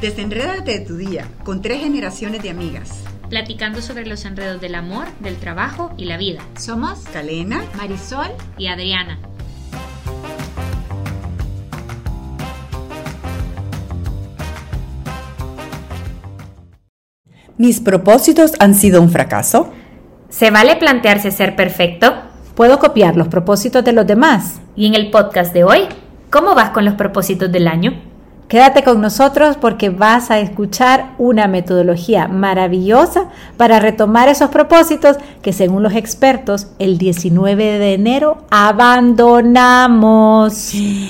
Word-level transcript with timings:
Desenrédate 0.00 0.80
de 0.80 0.84
tu 0.84 0.98
día 0.98 1.26
con 1.42 1.62
tres 1.62 1.80
generaciones 1.80 2.42
de 2.42 2.50
amigas. 2.50 3.02
Platicando 3.30 3.80
sobre 3.80 4.04
los 4.04 4.26
enredos 4.26 4.60
del 4.60 4.74
amor, 4.74 5.06
del 5.20 5.36
trabajo 5.36 5.94
y 5.96 6.04
la 6.04 6.18
vida. 6.18 6.40
Somos 6.58 6.98
Calena, 7.14 7.64
Marisol 7.78 8.28
y 8.58 8.66
Adriana. 8.66 9.18
¿Mis 17.56 17.80
propósitos 17.80 18.52
han 18.58 18.74
sido 18.74 19.00
un 19.00 19.08
fracaso? 19.08 19.72
¿Se 20.28 20.50
vale 20.50 20.76
plantearse 20.76 21.30
ser 21.30 21.56
perfecto? 21.56 22.14
¿Puedo 22.54 22.78
copiar 22.78 23.16
los 23.16 23.28
propósitos 23.28 23.82
de 23.82 23.94
los 23.94 24.06
demás? 24.06 24.60
Y 24.76 24.86
en 24.86 24.94
el 24.94 25.10
podcast 25.10 25.54
de 25.54 25.64
hoy, 25.64 25.80
¿cómo 26.28 26.54
vas 26.54 26.70
con 26.70 26.84
los 26.84 26.96
propósitos 26.96 27.50
del 27.50 27.66
año? 27.66 28.15
Quédate 28.48 28.84
con 28.84 29.00
nosotros 29.00 29.56
porque 29.60 29.90
vas 29.90 30.30
a 30.30 30.38
escuchar 30.38 31.14
una 31.18 31.48
metodología 31.48 32.28
maravillosa 32.28 33.24
para 33.56 33.80
retomar 33.80 34.28
esos 34.28 34.50
propósitos 34.50 35.16
que 35.42 35.52
según 35.52 35.82
los 35.82 35.94
expertos 35.94 36.68
el 36.78 36.96
19 36.96 37.80
de 37.80 37.94
enero 37.94 38.38
abandonamos. 38.50 39.94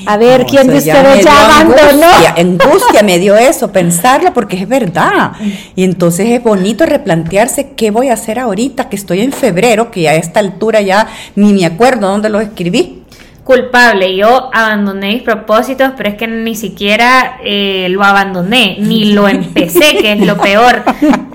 A 0.07 0.17
ver, 0.17 0.41
No, 0.41 0.47
¿quién 0.47 0.67
de 0.69 0.79
ustedes 0.79 1.25
ya 1.27 1.45
abandonó? 1.45 2.07
Angustia, 2.07 2.35
angustia 2.39 3.03
me 3.03 3.19
dio 3.19 3.37
eso, 3.37 3.71
pensarlo 3.71 4.33
porque 4.33 4.57
es 4.57 4.67
verdad. 4.67 5.33
Y 5.75 5.85
entonces 5.85 6.31
es 6.31 6.43
bonito 6.43 6.87
replantearse 6.87 7.73
qué 7.73 7.91
voy 7.91 8.09
a 8.09 8.15
hacer 8.15 8.39
ahorita, 8.39 8.89
que 8.89 8.97
estoy 8.97 9.21
en 9.21 9.33
febrero, 9.33 9.91
que 9.91 10.09
a 10.09 10.15
esta 10.15 10.41
altura 10.41 10.81
ya 10.81 11.07
ni 11.35 11.53
me 11.53 11.67
acuerdo 11.67 12.09
dónde 12.09 12.31
lo 12.31 12.41
escribí. 12.41 13.03
Culpable, 13.47 14.17
yo 14.17 14.51
abandoné 14.53 15.13
mis 15.15 15.23
propósitos, 15.23 15.93
pero 15.97 16.09
es 16.09 16.17
que 16.17 16.27
ni 16.27 16.57
siquiera 16.57 17.39
eh, 17.45 17.87
lo 17.91 18.03
abandoné, 18.03 18.77
ni 18.81 19.13
lo 19.13 19.29
empecé, 19.29 19.97
que 19.99 20.13
es 20.13 20.27
lo 20.27 20.37
peor. 20.37 20.83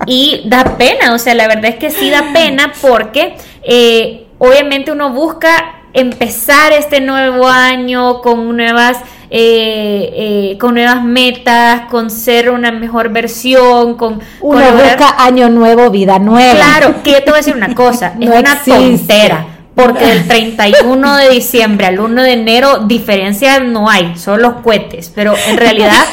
Y 0.04 0.42
da 0.44 0.76
pena, 0.76 1.14
o 1.14 1.18
sea, 1.18 1.34
la 1.34 1.48
verdad 1.48 1.64
es 1.70 1.76
que 1.76 1.90
sí 1.90 2.10
da 2.10 2.24
pena 2.34 2.70
porque 2.82 3.34
eh, 3.62 4.26
obviamente 4.36 4.92
uno 4.92 5.08
busca 5.08 5.76
empezar 5.94 6.72
este 6.74 7.00
nuevo 7.00 7.48
año 7.48 8.20
con 8.20 8.56
nuevas 8.58 8.98
eh, 9.34 10.10
eh, 10.52 10.58
con 10.58 10.74
nuevas 10.74 11.02
metas, 11.02 11.82
con 11.90 12.10
ser 12.10 12.50
una 12.50 12.70
mejor 12.70 13.08
versión, 13.08 13.94
con, 13.96 14.16
con 14.16 14.22
Uno 14.42 14.60
lograr- 14.60 14.98
busca 14.98 15.24
año 15.24 15.48
nuevo, 15.48 15.88
vida 15.90 16.18
nueva. 16.18 16.54
Claro, 16.56 16.96
que 17.02 17.12
yo 17.12 17.18
te 17.24 17.30
voy 17.30 17.34
a 17.34 17.36
decir 17.38 17.56
una 17.56 17.74
cosa, 17.74 18.12
es 18.20 18.28
una 18.28 18.40
existe. 18.52 18.72
tontera. 18.72 19.46
Porque 19.74 20.04
del 20.04 20.28
31 20.28 21.16
de 21.16 21.30
diciembre 21.30 21.86
al 21.86 21.98
1 21.98 22.22
de 22.22 22.32
enero 22.32 22.78
diferencia 22.80 23.58
no 23.60 23.88
hay, 23.88 24.16
son 24.16 24.42
los 24.42 24.54
cohetes. 24.56 25.10
Pero 25.14 25.34
en 25.48 25.56
realidad, 25.56 26.04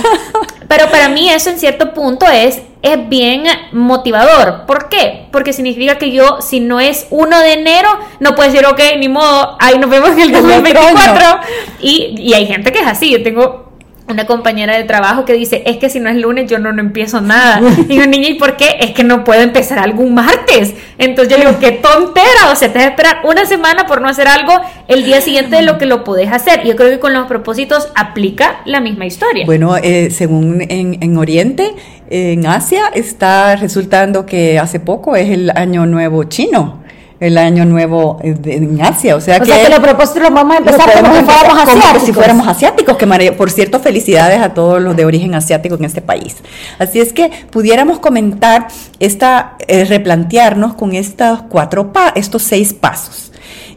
pero 0.67 0.89
para 0.89 1.09
mí 1.09 1.29
eso 1.29 1.49
en 1.49 1.59
cierto 1.59 1.93
punto 1.93 2.25
es, 2.25 2.61
es 2.81 3.09
bien 3.09 3.43
motivador. 3.73 4.65
¿Por 4.65 4.87
qué? 4.87 5.27
Porque 5.31 5.52
significa 5.52 5.97
que 5.97 6.11
yo, 6.11 6.39
si 6.41 6.61
no 6.61 6.80
es 6.80 7.07
1 7.09 7.39
de 7.39 7.53
enero, 7.53 7.89
no 8.19 8.33
puedo 8.33 8.49
decir, 8.49 8.65
ok, 8.65 8.80
ni 8.97 9.09
modo, 9.09 9.57
ahí 9.59 9.77
nos 9.77 9.89
vemos 9.89 10.11
en 10.11 10.19
el 10.21 10.30
El 10.35 10.35
otro 10.37 10.55
2024. 10.55 11.27
año. 11.27 11.39
Y, 11.81 12.15
y 12.17 12.33
hay 12.33 12.45
gente 12.45 12.71
que 12.71 12.80
es 12.80 12.87
así. 12.87 13.11
Yo 13.11 13.21
tengo 13.23 13.68
una 14.09 14.25
compañera 14.25 14.75
de 14.75 14.83
trabajo 14.83 15.25
que 15.25 15.33
dice, 15.33 15.63
es 15.65 15.77
que 15.77 15.89
si 15.89 15.99
no 15.99 16.09
es 16.09 16.17
lunes 16.17 16.49
yo 16.49 16.59
no, 16.59 16.71
no 16.71 16.81
empiezo 16.81 17.21
nada. 17.21 17.61
Y 17.88 17.95
yo, 17.95 18.05
niña, 18.07 18.29
¿y 18.29 18.33
por 18.35 18.57
qué? 18.57 18.77
Es 18.79 18.91
que 18.91 19.03
no 19.03 19.23
puedo 19.23 19.41
empezar 19.41 19.79
algún 19.79 20.13
martes. 20.13 20.73
Entonces 20.97 21.33
yo 21.33 21.39
digo, 21.39 21.59
qué 21.59 21.71
tontera. 21.71 22.52
O 22.52 22.55
sea, 22.55 22.71
te 22.71 22.80
vas 22.80 22.87
a 22.87 22.89
esperar 22.89 23.17
una 23.23 23.45
semana 23.45 23.85
por 23.85 24.02
no 24.02 24.07
hacer 24.07 24.27
algo 24.27 24.53
el 24.87 25.03
día 25.03 25.21
siguiente 25.21 25.55
de 25.57 25.61
lo 25.61 25.77
que 25.77 25.85
lo 25.85 26.03
podés 26.03 26.31
hacer. 26.31 26.61
Y 26.63 26.69
yo 26.69 26.75
creo 26.75 26.89
que 26.89 26.99
con 26.99 27.13
los 27.13 27.27
propósitos 27.27 27.89
aplica 27.95 28.61
la 28.65 28.80
misma 28.80 29.05
historia. 29.05 29.45
Bueno, 29.45 29.77
eh, 29.77 30.09
según 30.11 30.61
en, 30.61 31.02
en 31.02 31.17
Oriente, 31.17 31.73
en 32.09 32.45
Asia, 32.47 32.91
está 32.93 33.55
resultando 33.55 34.25
que 34.25 34.59
hace 34.59 34.80
poco 34.80 35.15
es 35.15 35.30
el 35.30 35.52
año 35.52 35.85
nuevo 35.85 36.23
chino. 36.25 36.80
El 37.19 37.37
año 37.37 37.65
nuevo 37.65 38.19
eh, 38.23 38.35
en 38.45 38.81
Asia, 38.81 39.15
o 39.15 39.21
sea 39.21 39.37
O 39.37 39.39
que, 39.39 39.45
sea 39.47 39.69
que 39.69 39.80
propósitos 39.81 40.23
los 40.23 40.33
vamos 40.33 40.55
a 40.55 40.59
lo 40.59 40.65
empezar 40.65 40.93
como 40.93 41.15
si 41.15 41.23
fuéramos 41.23 41.59
empezar 41.59 41.65
como 41.65 41.80
asiáticos. 41.80 42.05
si 42.05 42.13
fuéramos 42.13 42.47
asiáticos, 42.47 42.97
que 42.97 43.31
por 43.33 43.52
cierto, 43.52 43.80
felicidades 43.80 44.41
a 44.41 44.53
todos 44.53 44.81
los 44.81 44.95
de 44.95 45.05
origen 45.05 45.35
asiático 45.35 45.75
en 45.75 45.85
este 45.85 46.02
país. 46.02 46.37
Así 46.77 46.99
es 46.99 47.11
que 47.11 47.29
pudiéramos 47.52 47.99
comentar 47.99 48.67
esta, 48.99 49.58
eh, 49.67 49.83
replantearnos 49.85 50.75
con 50.75 50.93
estos 50.93 51.41
cuatro 51.49 51.91
pa 51.91 52.13
estos 52.15 52.43
seis 52.43 52.73
pasos. 52.73 53.31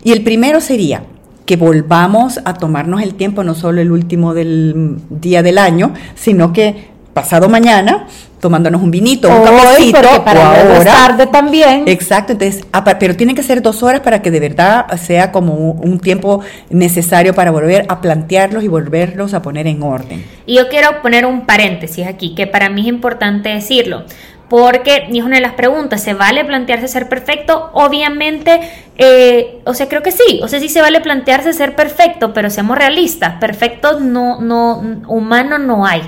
Y 0.05 0.13
el 0.13 0.23
primero 0.23 0.61
sería 0.61 1.03
que 1.47 1.57
volvamos 1.57 2.41
a 2.45 2.55
tomarnos 2.55 3.03
el 3.03 3.15
tiempo, 3.15 3.43
no 3.43 3.55
solo 3.55 3.81
el 3.81 3.91
último 3.91 4.35
del 4.35 4.99
día 5.11 5.43
del 5.43 5.59
año, 5.59 5.93
sino 6.15 6.53
que 6.53 6.92
pasado 7.13 7.49
mañana, 7.49 8.07
tomándonos 8.41 8.83
un 8.83 8.91
vinito, 8.91 9.29
un 9.29 9.45
cafecito, 9.45 10.25
para 10.25 10.41
o 10.41 10.43
ahora. 10.43 10.85
tarde 10.85 11.27
también. 11.27 11.85
Exacto, 11.87 12.33
entonces, 12.33 12.65
pero 12.99 13.15
tienen 13.17 13.37
que 13.37 13.43
ser 13.43 13.63
dos 13.63 13.83
horas 13.83 14.01
para 14.01 14.23
que 14.23 14.31
de 14.31 14.41
verdad 14.41 14.87
sea 14.97 15.31
como 15.31 15.55
un, 15.55 15.91
un 15.91 16.01
tiempo 16.01 16.41
necesario 16.71 17.35
para 17.35 17.51
volver 17.51 17.87
a 17.89 18.01
plantearlos 18.01 18.65
y 18.65 18.69
volverlos 18.69 19.35
a 19.35 19.43
poner 19.43 19.67
en 19.67 19.83
orden. 19.83 20.25
Y 20.47 20.57
yo 20.57 20.69
quiero 20.69 21.03
poner 21.03 21.27
un 21.27 21.47
paréntesis 21.47 22.07
aquí, 22.07 22.35
que 22.35 22.47
para 22.47 22.69
mí 22.69 22.83
es 22.83 22.89
importante 22.89 23.51
decirlo. 23.51 24.05
Porque, 24.49 25.09
y 25.11 25.19
es 25.19 25.25
una 25.25 25.37
de 25.37 25.41
las 25.41 25.55
preguntas, 25.55 26.03
¿se 26.03 26.13
vale 26.13 26.45
plantearse 26.45 26.87
ser 26.87 27.09
perfecto? 27.09 27.71
Obviamente, 27.73 28.61
eh, 28.99 29.63
o 29.65 29.73
sea, 29.73 29.89
creo 29.89 30.03
que 30.03 30.13
sí, 30.13 30.41
o 30.43 30.49
sea, 30.49 30.61
sí 30.61 30.69
se 30.69 30.83
vale 30.83 31.01
plantearse 31.01 31.55
ser 31.55 31.75
perfecto, 31.75 32.35
pero 32.35 32.51
seamos 32.51 32.77
realistas, 32.77 33.37
perfecto 33.41 33.99
no, 33.99 34.43
no, 34.43 35.01
humano 35.09 35.59
no 35.59 35.87
hay. 35.87 36.03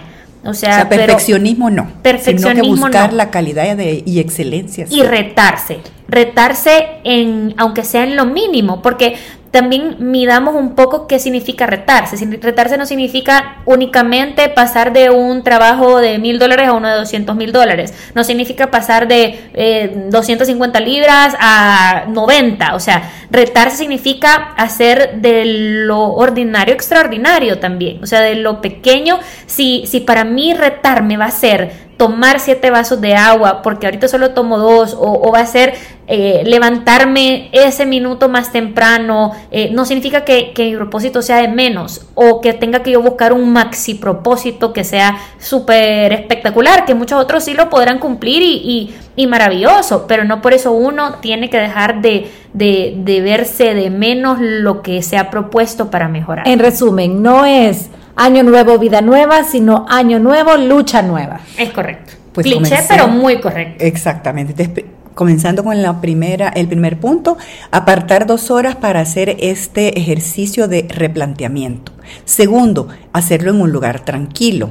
O 0.46 0.52
sea, 0.54 0.70
o 0.70 0.74
sea, 0.74 0.88
pero- 0.88 1.06
perfeccionismo 1.06 1.70
no, 1.70 1.82
sino 1.84 2.02
Perfeccionismo 2.02 2.64
que 2.64 2.68
buscar 2.82 3.10
no. 3.10 3.16
la 3.16 3.30
calidad 3.30 3.76
de- 3.76 4.02
y 4.04 4.18
excelencia. 4.20 4.86
sí. 4.86 4.96
y 4.96 5.02
retarse, 5.02 5.78
retarse 6.08 6.86
en, 7.04 7.54
aunque 7.56 7.82
sea 7.84 8.04
en 8.04 8.16
lo 8.16 8.26
mínimo, 8.26 8.82
porque 8.82 9.16
también 9.54 9.98
midamos 10.00 10.56
un 10.56 10.74
poco 10.74 11.06
qué 11.06 11.20
significa 11.20 11.64
retarse. 11.64 12.16
Retarse 12.42 12.76
no 12.76 12.86
significa 12.86 13.58
únicamente 13.66 14.48
pasar 14.48 14.92
de 14.92 15.10
un 15.10 15.44
trabajo 15.44 16.00
de 16.00 16.18
mil 16.18 16.40
dólares 16.40 16.66
a 16.66 16.72
uno 16.72 16.88
de 16.88 16.96
200 16.96 17.36
mil 17.36 17.52
dólares. 17.52 17.94
No 18.16 18.24
significa 18.24 18.72
pasar 18.72 19.06
de 19.06 19.38
eh, 19.54 20.06
250 20.10 20.80
libras 20.80 21.36
a 21.38 22.06
90. 22.08 22.74
O 22.74 22.80
sea, 22.80 23.08
retarse 23.30 23.76
significa 23.76 24.54
hacer 24.56 25.20
de 25.20 25.44
lo 25.44 26.02
ordinario 26.14 26.74
extraordinario 26.74 27.60
también. 27.60 28.02
O 28.02 28.06
sea, 28.06 28.22
de 28.22 28.34
lo 28.34 28.60
pequeño. 28.60 29.20
Si, 29.46 29.84
si 29.86 30.00
para 30.00 30.24
mí 30.24 30.52
retarme 30.52 31.16
va 31.16 31.26
a 31.26 31.30
ser 31.30 31.83
tomar 31.96 32.40
siete 32.40 32.70
vasos 32.70 33.00
de 33.00 33.14
agua 33.14 33.62
porque 33.62 33.86
ahorita 33.86 34.08
solo 34.08 34.30
tomo 34.30 34.58
dos 34.58 34.96
o, 34.98 35.30
va 35.32 35.40
a 35.40 35.46
ser 35.46 35.74
eh, 36.06 36.42
levantarme 36.44 37.48
ese 37.52 37.86
minuto 37.86 38.28
más 38.28 38.52
temprano 38.52 39.32
eh, 39.50 39.70
no 39.72 39.84
significa 39.84 40.24
que, 40.24 40.52
que 40.52 40.64
mi 40.70 40.76
propósito 40.76 41.22
sea 41.22 41.36
de 41.38 41.48
menos 41.48 42.06
o 42.14 42.40
que 42.40 42.52
tenga 42.52 42.82
que 42.82 42.90
yo 42.90 43.00
buscar 43.00 43.32
un 43.32 43.52
maxi 43.52 43.94
propósito 43.94 44.72
que 44.72 44.84
sea 44.84 45.16
súper 45.38 46.12
espectacular 46.12 46.84
que 46.84 46.94
muchos 46.94 47.20
otros 47.20 47.44
sí 47.44 47.54
lo 47.54 47.70
podrán 47.70 47.98
cumplir 47.98 48.42
y, 48.42 48.54
y- 48.56 48.94
y 49.16 49.26
maravilloso 49.28 50.06
pero 50.08 50.24
no 50.24 50.42
por 50.42 50.52
eso 50.52 50.72
uno 50.72 51.14
tiene 51.20 51.48
que 51.48 51.58
dejar 51.58 52.02
de, 52.02 52.28
de, 52.52 52.94
de 52.98 53.20
verse 53.20 53.72
de 53.74 53.88
menos 53.90 54.38
lo 54.40 54.82
que 54.82 55.00
se 55.02 55.16
ha 55.16 55.30
propuesto 55.30 55.90
para 55.90 56.08
mejorar. 56.08 56.48
En 56.48 56.58
resumen, 56.58 57.22
no 57.22 57.46
es 57.46 57.90
año 58.16 58.42
nuevo, 58.42 58.78
vida 58.78 59.00
nueva, 59.00 59.44
sino 59.44 59.86
año 59.88 60.18
nuevo, 60.18 60.56
lucha 60.56 61.02
nueva. 61.02 61.40
es 61.58 61.70
correcto 61.70 62.12
Pues 62.32 62.44
cliché 62.44 62.60
comencé- 62.76 62.84
pero 62.88 63.08
muy 63.08 63.40
correcto 63.40 63.84
Exactamente. 63.84 64.84
Comenzando 65.14 65.62
con 65.62 65.80
la 65.80 66.00
primera, 66.00 66.48
el 66.48 66.66
primer 66.66 66.98
punto, 66.98 67.36
apartar 67.70 68.26
dos 68.26 68.50
horas 68.50 68.74
para 68.74 68.98
hacer 68.98 69.36
este 69.38 69.96
ejercicio 69.96 70.66
de 70.66 70.88
replanteamiento. 70.88 71.92
Segundo, 72.24 72.88
hacerlo 73.12 73.52
en 73.52 73.60
un 73.60 73.70
lugar 73.70 74.00
tranquilo, 74.04 74.70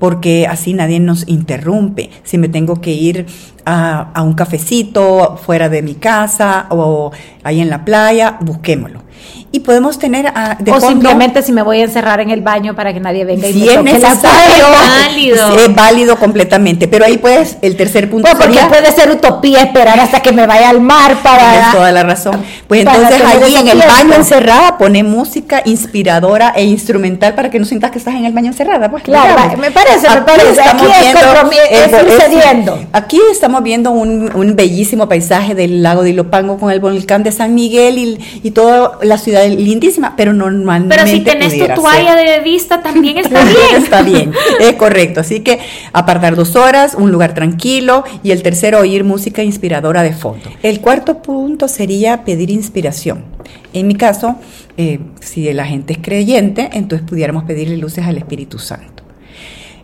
porque 0.00 0.48
así 0.48 0.74
nadie 0.74 0.98
nos 0.98 1.28
interrumpe. 1.28 2.10
Si 2.24 2.36
me 2.36 2.48
tengo 2.48 2.80
que 2.80 2.90
ir 2.94 3.26
a, 3.66 4.08
a 4.14 4.22
un 4.22 4.32
cafecito 4.34 5.38
fuera 5.44 5.68
de 5.68 5.82
mi 5.82 5.94
casa 5.96 6.66
o 6.70 7.10
ahí 7.44 7.60
en 7.60 7.68
la 7.70 7.84
playa, 7.84 8.36
busquémoslo. 8.40 9.04
Y 9.52 9.60
podemos 9.60 9.98
tener 9.98 10.30
ah, 10.34 10.56
de 10.58 10.70
o 10.70 10.74
fondo- 10.74 10.88
simplemente 10.88 11.42
si 11.42 11.50
me 11.50 11.62
voy 11.62 11.80
a 11.80 11.84
encerrar 11.84 12.20
en 12.20 12.30
el 12.30 12.42
baño 12.42 12.74
para 12.74 12.92
que 12.92 13.00
nadie 13.00 13.24
venga 13.24 13.48
y 13.48 13.52
si 13.54 13.58
me 13.60 13.64
es 13.66 13.74
toque 13.76 13.98
la 13.98 14.08
necesario, 14.10 14.66
puerta. 14.66 15.06
Válido. 15.06 15.56
es 15.56 15.74
válido 15.74 16.16
completamente. 16.16 16.88
Pero 16.88 17.06
ahí 17.06 17.16
pues 17.16 17.56
el 17.62 17.76
tercer 17.76 18.10
punto 18.10 18.24
Pues 18.28 18.34
porque 18.34 18.54
sería- 18.58 18.68
puede 18.68 18.92
ser 18.92 19.10
utopía 19.10 19.62
esperar 19.62 19.98
hasta 19.98 20.20
que 20.20 20.32
me 20.32 20.46
vaya 20.46 20.68
al 20.68 20.80
mar 20.80 21.16
Tienes 21.22 21.22
para... 21.22 21.72
toda 21.72 21.92
la 21.92 22.02
razón. 22.02 22.44
Pues 22.68 22.80
entonces 22.80 23.22
allí 23.24 23.54
en 23.56 23.68
el 23.68 23.78
tiempo. 23.80 23.86
baño 23.96 24.14
encerrada 24.14 24.78
pone 24.78 25.02
música 25.04 25.62
inspiradora 25.64 26.52
e 26.54 26.64
instrumental 26.64 27.34
para 27.34 27.48
que 27.48 27.58
no 27.58 27.64
sientas 27.64 27.92
que 27.92 27.98
estás 27.98 28.14
en 28.14 28.26
el 28.26 28.32
baño 28.32 28.48
encerrada. 28.48 28.90
Pues, 28.90 29.04
Claro, 29.04 29.28
digamos. 29.36 29.58
me 29.58 29.70
parece, 29.70 30.08
me 30.08 30.14
Aquí 30.16 30.24
parece. 30.26 30.50
estamos 30.50 30.82
Aquí 30.82 30.92
es 30.92 31.00
viendo 31.00 31.50
es 31.70 31.92
el- 31.92 32.06
ir 32.08 32.12
cediendo. 32.20 32.78
Aquí 32.92 33.20
estamos 33.30 33.55
viendo 33.62 33.90
un, 33.90 34.34
un 34.34 34.56
bellísimo 34.56 35.08
paisaje 35.08 35.54
del 35.54 35.82
lago 35.82 36.02
de 36.02 36.10
Ilopango 36.10 36.58
con 36.58 36.70
el 36.70 36.80
volcán 36.80 37.22
de 37.22 37.32
San 37.32 37.54
Miguel 37.54 37.98
y, 37.98 38.18
y 38.42 38.50
toda 38.50 38.98
la 39.02 39.18
ciudad 39.18 39.46
lindísima, 39.48 40.14
pero 40.16 40.32
normalmente 40.32 40.96
Pero 40.96 41.08
si 41.08 41.20
tenés 41.20 41.58
tu 41.58 41.80
toalla 41.80 42.14
ser. 42.14 42.28
de 42.28 42.40
vista 42.40 42.82
también 42.82 43.18
está 43.18 43.44
bien. 43.44 43.82
Está 43.82 44.02
bien, 44.02 44.32
es 44.60 44.72
correcto. 44.74 45.20
Así 45.20 45.40
que 45.40 45.58
apartar 45.92 46.36
dos 46.36 46.56
horas, 46.56 46.94
un 46.98 47.10
lugar 47.12 47.34
tranquilo 47.34 48.04
y 48.22 48.30
el 48.30 48.42
tercero, 48.42 48.80
oír 48.80 49.04
música 49.04 49.42
inspiradora 49.42 50.02
de 50.02 50.12
fondo. 50.12 50.50
El 50.62 50.80
cuarto 50.80 51.22
punto 51.22 51.68
sería 51.68 52.24
pedir 52.24 52.50
inspiración. 52.50 53.24
En 53.72 53.86
mi 53.86 53.94
caso, 53.94 54.36
eh, 54.76 55.00
si 55.20 55.52
la 55.52 55.66
gente 55.66 55.92
es 55.94 55.98
creyente, 56.00 56.70
entonces 56.72 57.06
pudiéramos 57.08 57.44
pedirle 57.44 57.76
luces 57.76 58.04
al 58.06 58.18
Espíritu 58.18 58.58
Santo. 58.58 59.02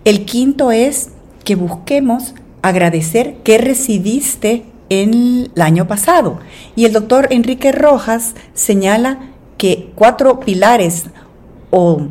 El 0.04 0.24
quinto 0.24 0.72
es 0.72 1.10
que 1.44 1.54
busquemos 1.54 2.34
agradecer 2.62 3.36
qué 3.44 3.58
recibiste 3.58 4.64
en 4.88 5.50
el 5.54 5.62
año 5.62 5.86
pasado. 5.86 6.38
Y 6.76 6.84
el 6.84 6.92
doctor 6.92 7.28
Enrique 7.30 7.72
Rojas 7.72 8.34
señala 8.54 9.18
que 9.58 9.90
cuatro 9.94 10.40
pilares 10.40 11.06
o 11.70 12.08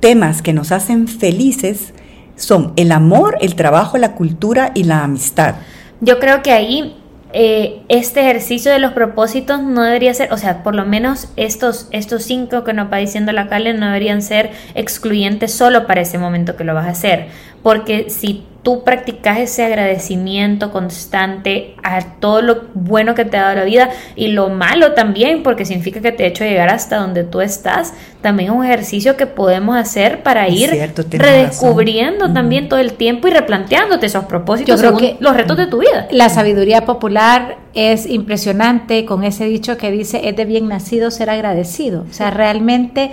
temas 0.00 0.42
que 0.42 0.52
nos 0.52 0.72
hacen 0.72 1.08
felices 1.08 1.92
son 2.36 2.72
el 2.76 2.92
amor, 2.92 3.36
el 3.40 3.54
trabajo, 3.54 3.98
la 3.98 4.14
cultura 4.14 4.70
y 4.74 4.84
la 4.84 5.02
amistad. 5.02 5.56
Yo 6.00 6.20
creo 6.20 6.42
que 6.42 6.52
ahí 6.52 6.96
eh, 7.32 7.82
este 7.88 8.20
ejercicio 8.20 8.72
de 8.72 8.78
los 8.78 8.92
propósitos 8.92 9.62
no 9.62 9.82
debería 9.82 10.14
ser, 10.14 10.32
o 10.32 10.38
sea, 10.38 10.62
por 10.62 10.74
lo 10.74 10.86
menos 10.86 11.28
estos, 11.36 11.88
estos 11.90 12.22
cinco 12.22 12.64
que 12.64 12.72
nos 12.72 12.90
va 12.90 12.98
diciendo 12.98 13.32
la 13.32 13.48
Cale 13.48 13.74
no 13.74 13.86
deberían 13.86 14.22
ser 14.22 14.50
excluyentes 14.74 15.52
solo 15.52 15.86
para 15.86 16.00
ese 16.00 16.18
momento 16.18 16.56
que 16.56 16.64
lo 16.64 16.74
vas 16.74 16.86
a 16.86 16.90
hacer. 16.90 17.28
Porque 17.68 18.08
si 18.08 18.44
tú 18.62 18.82
practicas 18.82 19.38
ese 19.38 19.62
agradecimiento 19.64 20.70
constante 20.72 21.74
a 21.82 22.00
todo 22.18 22.40
lo 22.40 22.62
bueno 22.72 23.14
que 23.14 23.26
te 23.26 23.36
ha 23.36 23.42
dado 23.42 23.56
la 23.56 23.64
vida 23.64 23.90
y 24.16 24.28
lo 24.28 24.48
malo 24.48 24.92
también, 24.94 25.42
porque 25.42 25.66
significa 25.66 26.00
que 26.00 26.12
te 26.12 26.24
ha 26.24 26.26
hecho 26.28 26.44
llegar 26.44 26.70
hasta 26.70 26.96
donde 26.96 27.24
tú 27.24 27.42
estás, 27.42 27.92
también 28.22 28.50
es 28.50 28.56
un 28.56 28.64
ejercicio 28.64 29.18
que 29.18 29.26
podemos 29.26 29.76
hacer 29.76 30.22
para 30.22 30.46
Es 30.46 30.54
ir 30.54 30.70
cierto, 30.70 31.04
tienes 31.04 31.28
razón. 31.28 31.42
redescubriendo 31.42 32.32
también 32.32 32.70
todo 32.70 32.80
el 32.80 32.94
tiempo 32.94 33.28
y 33.28 33.32
replanteándote 33.32 34.06
esos 34.06 34.24
propósitos 34.24 34.80
Yo 34.80 34.88
creo 34.88 34.98
según 34.98 35.16
que- 35.18 35.22
los 35.22 35.36
retos 35.36 35.58
de 35.58 35.66
tu 35.66 35.78
vida. 35.80 36.08
La 36.10 36.30
sabiduría 36.30 36.86
popular 36.86 37.58
es 37.74 38.06
impresionante 38.06 39.04
con 39.04 39.24
ese 39.24 39.44
dicho 39.44 39.76
que 39.76 39.90
dice, 39.90 40.26
es 40.26 40.34
de 40.36 40.46
bien 40.46 40.68
nacido 40.68 41.10
ser 41.10 41.28
agradecido. 41.28 42.06
O 42.10 42.12
sea, 42.14 42.30
realmente 42.30 43.10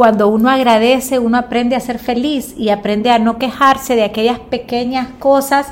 cuando 0.00 0.28
uno 0.28 0.48
agradece, 0.48 1.18
uno 1.18 1.36
aprende 1.36 1.76
a 1.76 1.80
ser 1.80 1.98
feliz 1.98 2.54
y 2.56 2.70
aprende 2.70 3.10
a 3.10 3.18
no 3.18 3.36
quejarse 3.36 3.96
de 3.96 4.04
aquellas 4.04 4.38
pequeñas 4.38 5.08
cosas 5.18 5.66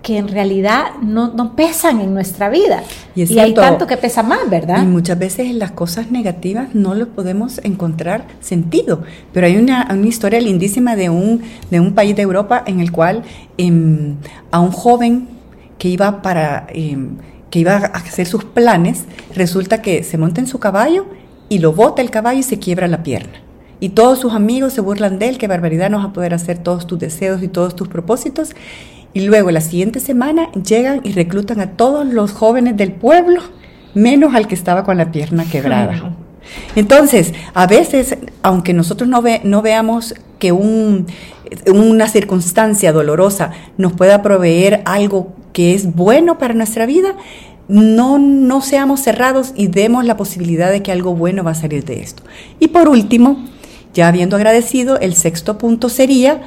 que 0.00 0.16
en 0.16 0.28
realidad 0.28 0.92
no, 1.02 1.34
no 1.34 1.54
pesan 1.54 2.00
en 2.00 2.14
nuestra 2.14 2.48
vida. 2.48 2.82
Y 3.14 3.24
es 3.24 3.36
hay 3.36 3.52
tanto 3.52 3.86
que 3.86 3.98
pesa 3.98 4.22
más, 4.22 4.48
¿verdad? 4.48 4.82
Y 4.82 4.86
muchas 4.86 5.18
veces 5.18 5.50
en 5.50 5.58
las 5.58 5.72
cosas 5.72 6.10
negativas 6.10 6.74
no 6.74 6.94
le 6.94 7.04
podemos 7.04 7.60
encontrar 7.64 8.24
sentido. 8.40 9.02
Pero 9.34 9.46
hay 9.46 9.58
una, 9.58 9.86
una 9.90 10.06
historia 10.06 10.40
lindísima 10.40 10.96
de 10.96 11.10
un, 11.10 11.42
de 11.70 11.78
un 11.78 11.94
país 11.94 12.16
de 12.16 12.22
Europa 12.22 12.64
en 12.66 12.80
el 12.80 12.90
cual 12.90 13.24
em, 13.58 14.14
a 14.52 14.60
un 14.60 14.70
joven 14.70 15.28
que 15.76 15.88
iba 15.88 16.22
para 16.22 16.66
em, 16.72 17.18
que 17.50 17.58
iba 17.58 17.76
a 17.76 17.98
hacer 17.98 18.26
sus 18.26 18.42
planes, 18.42 19.04
resulta 19.34 19.82
que 19.82 20.02
se 20.02 20.16
monta 20.16 20.40
en 20.40 20.46
su 20.46 20.58
caballo 20.58 21.04
y 21.50 21.58
lo 21.58 21.74
bota 21.74 22.00
el 22.00 22.10
caballo 22.10 22.40
y 22.40 22.42
se 22.42 22.58
quiebra 22.58 22.88
la 22.88 23.02
pierna. 23.02 23.45
Y 23.80 23.90
todos 23.90 24.18
sus 24.18 24.32
amigos 24.32 24.72
se 24.72 24.80
burlan 24.80 25.18
de 25.18 25.28
él, 25.28 25.38
qué 25.38 25.48
barbaridad, 25.48 25.90
no 25.90 25.98
vas 25.98 26.06
a 26.06 26.12
poder 26.12 26.32
hacer 26.34 26.58
todos 26.58 26.86
tus 26.86 26.98
deseos 26.98 27.42
y 27.42 27.48
todos 27.48 27.76
tus 27.76 27.88
propósitos. 27.88 28.50
Y 29.12 29.20
luego 29.20 29.50
la 29.50 29.60
siguiente 29.60 30.00
semana 30.00 30.50
llegan 30.52 31.00
y 31.04 31.12
reclutan 31.12 31.60
a 31.60 31.70
todos 31.72 32.06
los 32.06 32.32
jóvenes 32.32 32.76
del 32.76 32.92
pueblo, 32.92 33.40
menos 33.94 34.34
al 34.34 34.46
que 34.46 34.54
estaba 34.54 34.84
con 34.84 34.96
la 34.96 35.10
pierna 35.12 35.44
quebrada. 35.44 36.16
Entonces, 36.76 37.32
a 37.54 37.66
veces, 37.66 38.16
aunque 38.42 38.72
nosotros 38.72 39.08
no, 39.08 39.20
ve- 39.22 39.40
no 39.44 39.62
veamos 39.62 40.14
que 40.38 40.52
un- 40.52 41.06
una 41.72 42.08
circunstancia 42.08 42.92
dolorosa 42.92 43.50
nos 43.78 43.92
pueda 43.92 44.22
proveer 44.22 44.82
algo 44.84 45.32
que 45.52 45.74
es 45.74 45.94
bueno 45.94 46.38
para 46.38 46.54
nuestra 46.54 46.86
vida, 46.86 47.14
no, 47.68 48.18
no 48.18 48.60
seamos 48.60 49.00
cerrados 49.00 49.52
y 49.56 49.66
demos 49.68 50.04
la 50.04 50.16
posibilidad 50.16 50.70
de 50.70 50.82
que 50.82 50.92
algo 50.92 51.14
bueno 51.14 51.42
va 51.42 51.52
a 51.52 51.54
salir 51.54 51.84
de 51.84 52.00
esto. 52.00 52.22
Y 52.60 52.68
por 52.68 52.88
último, 52.88 53.44
ya 53.96 54.08
habiendo 54.08 54.36
agradecido, 54.36 55.00
el 55.00 55.14
sexto 55.14 55.58
punto 55.58 55.88
sería 55.88 56.42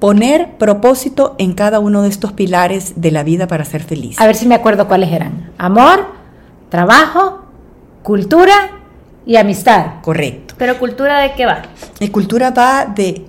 poner 0.00 0.56
propósito 0.56 1.34
en 1.38 1.52
cada 1.52 1.78
uno 1.78 2.02
de 2.02 2.08
estos 2.08 2.32
pilares 2.32 2.94
de 2.96 3.10
la 3.10 3.22
vida 3.22 3.46
para 3.46 3.64
ser 3.64 3.82
feliz. 3.82 4.18
A 4.18 4.26
ver 4.26 4.34
si 4.34 4.46
me 4.46 4.54
acuerdo 4.54 4.88
cuáles 4.88 5.12
eran. 5.12 5.52
Amor, 5.58 6.06
trabajo, 6.70 7.44
cultura 8.02 8.70
y 9.26 9.36
amistad. 9.36 10.00
Correcto. 10.02 10.54
Pero 10.56 10.78
cultura 10.78 11.20
de 11.20 11.34
qué 11.34 11.44
va? 11.44 11.62
La 11.98 12.10
cultura 12.10 12.50
va 12.50 12.86
de 12.86 13.26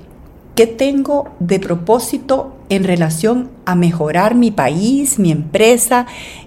qué 0.55 0.65
tengo 0.65 1.29
de 1.39 1.59
propósito 1.59 2.53
en 2.69 2.83
relación 2.83 3.49
a 3.65 3.75
mejorar 3.75 4.35
mi 4.35 4.51
país, 4.51 5.17
mi 5.19 5.31
empresa, 5.31 6.05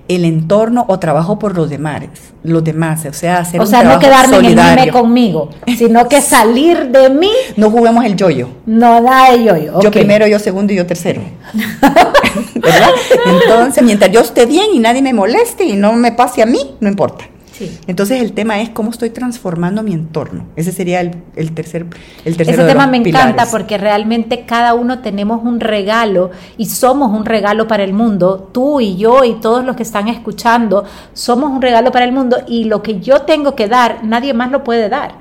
el 0.09 0.25
entorno 0.25 0.85
o 0.89 0.99
trabajo 0.99 1.39
por 1.39 1.57
los 1.57 1.69
demás, 1.69 2.03
los 2.45 2.63
demás, 2.63 3.05
o 3.07 3.13
sea, 3.13 3.39
hacer 3.39 3.61
O 3.61 3.65
un 3.65 3.69
sea, 3.69 3.83
no 3.83 3.99
trabajo 3.99 4.01
quedarme 4.01 4.37
en 4.37 4.45
el 4.45 4.51
solidario. 4.51 4.81
mime 4.85 4.93
conmigo, 4.93 5.51
sino 5.77 6.09
que 6.09 6.21
salir 6.21 6.89
de 6.89 7.11
mí 7.11 7.31
No 7.57 7.71
juguemos 7.71 8.05
el 8.05 8.17
yoyo. 8.17 8.49
no 8.67 9.03
da 9.03 9.33
de 9.33 9.45
yo. 9.45 9.81
Yo 9.81 9.91
primero, 9.91 10.27
yo 10.27 10.39
segundo 10.39 10.73
y 10.73 10.77
yo 10.77 10.87
tercero. 10.87 11.21
¿Verdad? 12.55 12.91
Entonces, 13.27 13.83
mientras 13.83 14.11
yo 14.11 14.21
esté 14.21 14.47
bien 14.47 14.67
y 14.75 14.79
nadie 14.79 15.03
me 15.03 15.13
moleste 15.13 15.65
y 15.65 15.75
no 15.75 15.93
me 15.95 16.13
pase 16.13 16.43
a 16.43 16.47
mí, 16.47 16.77
no 16.81 16.89
importa. 16.89 17.25
Sí. 17.53 17.79
Entonces 17.87 18.21
el 18.23 18.33
tema 18.33 18.61
es 18.61 18.71
cómo 18.71 18.91
estoy 18.91 19.11
transformando 19.11 19.83
mi 19.83 19.93
entorno. 19.93 20.47
Ese 20.57 20.73
sería 20.73 21.01
el, 21.01 21.23
el 21.37 21.53
tercer 21.53 21.87
el 22.25 22.37
tercero 22.37 22.63
Ese 22.63 22.63
de 22.63 22.69
tema 22.69 22.87
los 22.87 22.91
me 22.91 23.09
encanta 23.09 23.47
porque 23.51 23.79
realmente 23.79 24.45
cada 24.47 24.75
uno 24.75 25.01
tenemos 25.01 25.43
un 25.45 25.61
regalo 25.61 26.31
y 26.57 26.67
somos 26.67 27.11
un 27.17 27.25
regalo 27.25 27.69
para 27.69 27.85
el 27.85 27.93
mundo. 27.93 28.51
Tú 28.53 28.81
y 28.81 28.97
yo 28.97 29.25
y 29.25 29.35
todos 29.35 29.65
los 29.65 29.77
que 29.77 29.83
están 29.83 30.09
escuchando 30.09 30.85
somos 31.13 31.51
un 31.51 31.61
regalo 31.61 31.93
para 31.93 32.05
el 32.05 32.13
mundo 32.13 32.39
y 32.49 32.65
lo 32.65 32.83
que 32.83 33.01
yo 33.01 33.23
tengo 33.23 33.55
que 33.55 33.69
dar, 33.69 34.05
nadie 34.05 34.33
más 34.35 34.51
lo 34.51 34.65
puede 34.65 34.89
dar. 34.89 35.15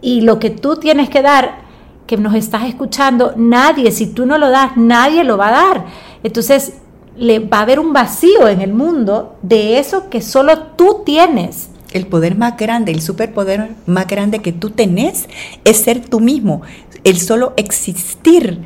Y 0.00 0.20
lo 0.20 0.38
que 0.38 0.50
tú 0.50 0.76
tienes 0.76 1.08
que 1.08 1.22
dar, 1.22 1.62
que 2.06 2.18
nos 2.18 2.34
estás 2.34 2.64
escuchando, 2.64 3.32
nadie, 3.36 3.90
si 3.90 4.08
tú 4.08 4.26
no 4.26 4.36
lo 4.36 4.50
das, 4.50 4.76
nadie 4.76 5.24
lo 5.24 5.38
va 5.38 5.48
a 5.48 5.50
dar. 5.50 5.84
Entonces, 6.22 6.74
le 7.16 7.38
va 7.38 7.58
a 7.58 7.62
haber 7.62 7.78
un 7.78 7.92
vacío 7.92 8.48
en 8.48 8.60
el 8.60 8.72
mundo 8.72 9.36
de 9.42 9.78
eso 9.78 10.08
que 10.10 10.20
solo 10.22 10.58
tú 10.76 11.02
tienes. 11.04 11.68
El 11.92 12.06
poder 12.08 12.36
más 12.36 12.56
grande, 12.56 12.90
el 12.90 13.00
superpoder 13.00 13.70
más 13.86 14.08
grande 14.08 14.40
que 14.40 14.52
tú 14.52 14.70
tenés 14.70 15.28
es 15.64 15.76
ser 15.76 16.00
tú 16.00 16.18
mismo, 16.18 16.62
el 17.04 17.18
solo 17.20 17.52
existir. 17.56 18.62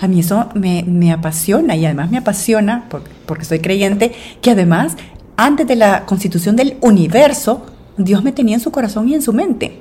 A 0.00 0.06
mí 0.06 0.20
eso 0.20 0.46
me, 0.54 0.84
me 0.86 1.10
apasiona 1.12 1.74
y 1.74 1.84
además 1.86 2.10
me 2.12 2.18
apasiona, 2.18 2.86
por- 2.88 3.02
porque 3.26 3.44
soy 3.44 3.58
creyente, 3.58 4.12
que 4.40 4.52
además 4.52 4.96
antes 5.36 5.66
de 5.66 5.74
la 5.74 6.04
constitución 6.06 6.54
del 6.54 6.76
universo, 6.80 7.66
Dios 7.96 8.22
me 8.22 8.30
tenía 8.30 8.54
en 8.54 8.60
su 8.60 8.70
corazón 8.70 9.08
y 9.08 9.14
en 9.14 9.22
su 9.22 9.32
mente. 9.32 9.80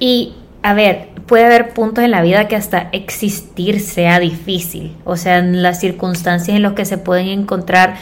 Y 0.00 0.34
a 0.62 0.74
ver, 0.74 1.08
puede 1.26 1.44
haber 1.44 1.70
puntos 1.70 2.02
en 2.04 2.10
la 2.10 2.22
vida 2.22 2.48
que 2.48 2.56
hasta 2.56 2.88
existir 2.92 3.80
sea 3.80 4.18
difícil. 4.18 4.96
O 5.04 5.16
sea, 5.16 5.38
en 5.38 5.62
las 5.62 5.80
circunstancias 5.80 6.56
en 6.56 6.62
las 6.62 6.72
que 6.72 6.84
se 6.84 6.98
pueden 6.98 7.28
encontrar 7.28 7.94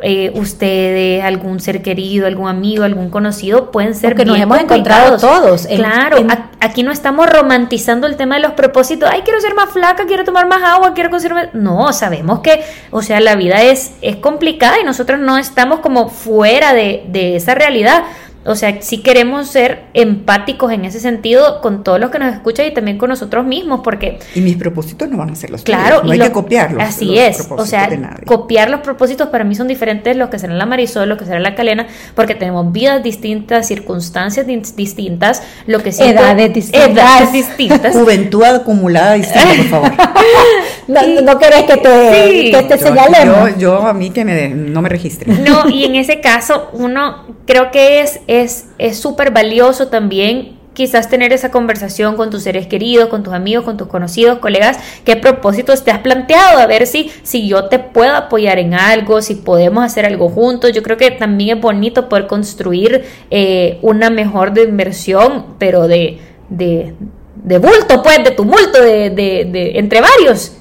eh, 0.00 0.30
ustedes, 0.36 1.24
algún 1.24 1.58
ser 1.58 1.82
querido, 1.82 2.28
algún 2.28 2.48
amigo, 2.48 2.84
algún 2.84 3.10
conocido, 3.10 3.72
pueden 3.72 3.96
ser 3.96 4.10
Porque 4.10 4.24
nos 4.24 4.38
hemos 4.38 4.60
encontrado 4.60 5.16
todos 5.18 5.66
en- 5.66 5.78
claro, 5.78 6.18
en- 6.18 6.28
aquí 6.60 6.84
no 6.84 6.92
estamos 6.92 7.28
romantizando 7.28 8.06
el 8.06 8.14
tema 8.14 8.36
de 8.36 8.42
los 8.42 8.52
propósitos. 8.52 9.10
Ay, 9.12 9.22
quiero 9.24 9.40
ser 9.40 9.56
más 9.56 9.70
flaca, 9.70 10.06
quiero 10.06 10.22
tomar 10.22 10.46
más 10.46 10.62
agua, 10.62 10.94
quiero 10.94 11.10
conseguir... 11.10 11.50
No, 11.52 11.92
sabemos 11.92 12.40
que, 12.40 12.62
o 12.92 13.02
sea, 13.02 13.18
la 13.18 13.34
vida 13.34 13.60
es, 13.62 13.90
es 14.00 14.14
complicada 14.16 14.78
y 14.80 14.84
nosotros 14.84 15.18
no 15.18 15.36
estamos 15.36 15.80
como 15.80 16.08
fuera 16.10 16.74
de, 16.74 17.02
de 17.08 17.34
esa 17.34 17.56
realidad. 17.56 18.04
O 18.48 18.54
sea, 18.56 18.80
sí 18.80 18.98
queremos 19.02 19.48
ser 19.48 19.84
empáticos 19.94 20.72
en 20.72 20.84
ese 20.84 21.00
sentido 21.00 21.60
con 21.60 21.84
todos 21.84 22.00
los 22.00 22.10
que 22.10 22.18
nos 22.18 22.32
escuchan 22.34 22.66
y 22.66 22.72
también 22.74 22.98
con 22.98 23.10
nosotros 23.10 23.44
mismos, 23.46 23.80
porque 23.84 24.18
Y 24.34 24.40
mis 24.40 24.56
propósitos 24.56 25.08
no 25.08 25.18
van 25.18 25.30
a 25.30 25.34
ser 25.36 25.50
los 25.50 25.62
Claro, 25.62 26.00
tuyos, 26.00 26.02
no 26.04 26.08
y 26.08 26.12
hay 26.12 26.18
lo- 26.18 26.24
que 26.24 26.32
copiarlos. 26.32 26.82
Así 26.82 27.04
los 27.04 27.18
es. 27.18 27.48
O 27.50 27.66
sea, 27.66 27.88
de 27.88 27.98
nadie. 27.98 28.24
copiar 28.24 28.70
los 28.70 28.80
propósitos 28.80 29.28
para 29.28 29.44
mí 29.44 29.54
son 29.54 29.68
diferentes 29.68 30.16
los 30.16 30.30
que 30.30 30.38
serán 30.38 30.58
la 30.58 30.66
Marisol, 30.66 31.08
lo 31.08 31.16
que 31.16 31.24
será 31.26 31.38
la 31.40 31.54
Calena, 31.54 31.86
porque 32.14 32.34
tenemos 32.34 32.72
vidas 32.72 33.02
distintas, 33.02 33.66
circunstancias 33.68 34.46
dis- 34.46 34.74
distintas, 34.74 35.42
lo 35.66 35.82
que 35.82 35.92
siento- 35.92 36.22
Edades 36.22 36.54
distintas. 36.54 36.88
edades 36.90 37.32
distintas. 37.32 37.92
Juventud 37.96 38.42
acumulada 38.44 39.12
distinta, 39.14 39.48
por 39.56 39.64
favor. 39.66 39.92
No, 40.88 41.00
no 41.22 41.38
querés 41.38 41.64
que 41.64 41.76
te, 41.76 42.14
Sí. 42.30 42.50
que 42.50 42.62
te 42.62 42.78
Yo- 42.78 42.86
señalemos. 42.86 43.50
Yo, 43.52 43.58
yo 43.58 43.86
a 43.86 43.92
mí 43.94 44.10
que 44.10 44.24
me 44.24 44.34
de- 44.34 44.48
no 44.48 44.82
me 44.82 44.88
registren. 44.88 45.44
No, 45.44 45.68
y 45.68 45.84
en 45.84 45.94
ese 45.96 46.20
caso, 46.20 46.70
uno 46.72 47.26
creo 47.46 47.70
que 47.70 48.00
es 48.00 48.20
es 48.26 48.66
es 48.78 48.98
súper 48.98 49.30
valioso 49.30 49.88
también 49.88 50.56
quizás 50.74 51.08
tener 51.10 51.32
esa 51.32 51.50
conversación 51.50 52.14
con 52.16 52.30
tus 52.30 52.44
seres 52.44 52.68
queridos, 52.68 53.08
con 53.08 53.24
tus 53.24 53.34
amigos, 53.34 53.64
con 53.64 53.76
tus 53.76 53.88
conocidos, 53.88 54.38
colegas, 54.38 54.78
qué 55.04 55.16
propósitos 55.16 55.82
te 55.82 55.90
has 55.90 55.98
planteado, 55.98 56.60
a 56.60 56.66
ver 56.66 56.86
si, 56.86 57.10
si 57.24 57.48
yo 57.48 57.64
te 57.64 57.80
puedo 57.80 58.14
apoyar 58.14 58.60
en 58.60 58.74
algo, 58.74 59.20
si 59.20 59.34
podemos 59.34 59.82
hacer 59.84 60.06
algo 60.06 60.28
juntos. 60.28 60.70
Yo 60.72 60.84
creo 60.84 60.96
que 60.96 61.10
también 61.10 61.56
es 61.58 61.62
bonito 61.62 62.08
poder 62.08 62.28
construir 62.28 63.04
eh, 63.28 63.78
una 63.82 64.08
mejor 64.08 64.52
de 64.52 64.62
inversión, 64.62 65.46
pero 65.58 65.88
de, 65.88 66.18
de, 66.48 66.94
de 67.42 67.58
bulto, 67.58 68.00
pues, 68.00 68.22
de 68.22 68.30
tumulto, 68.30 68.80
de, 68.80 69.10
de, 69.10 69.48
de 69.50 69.78
entre 69.80 70.00
varios 70.00 70.57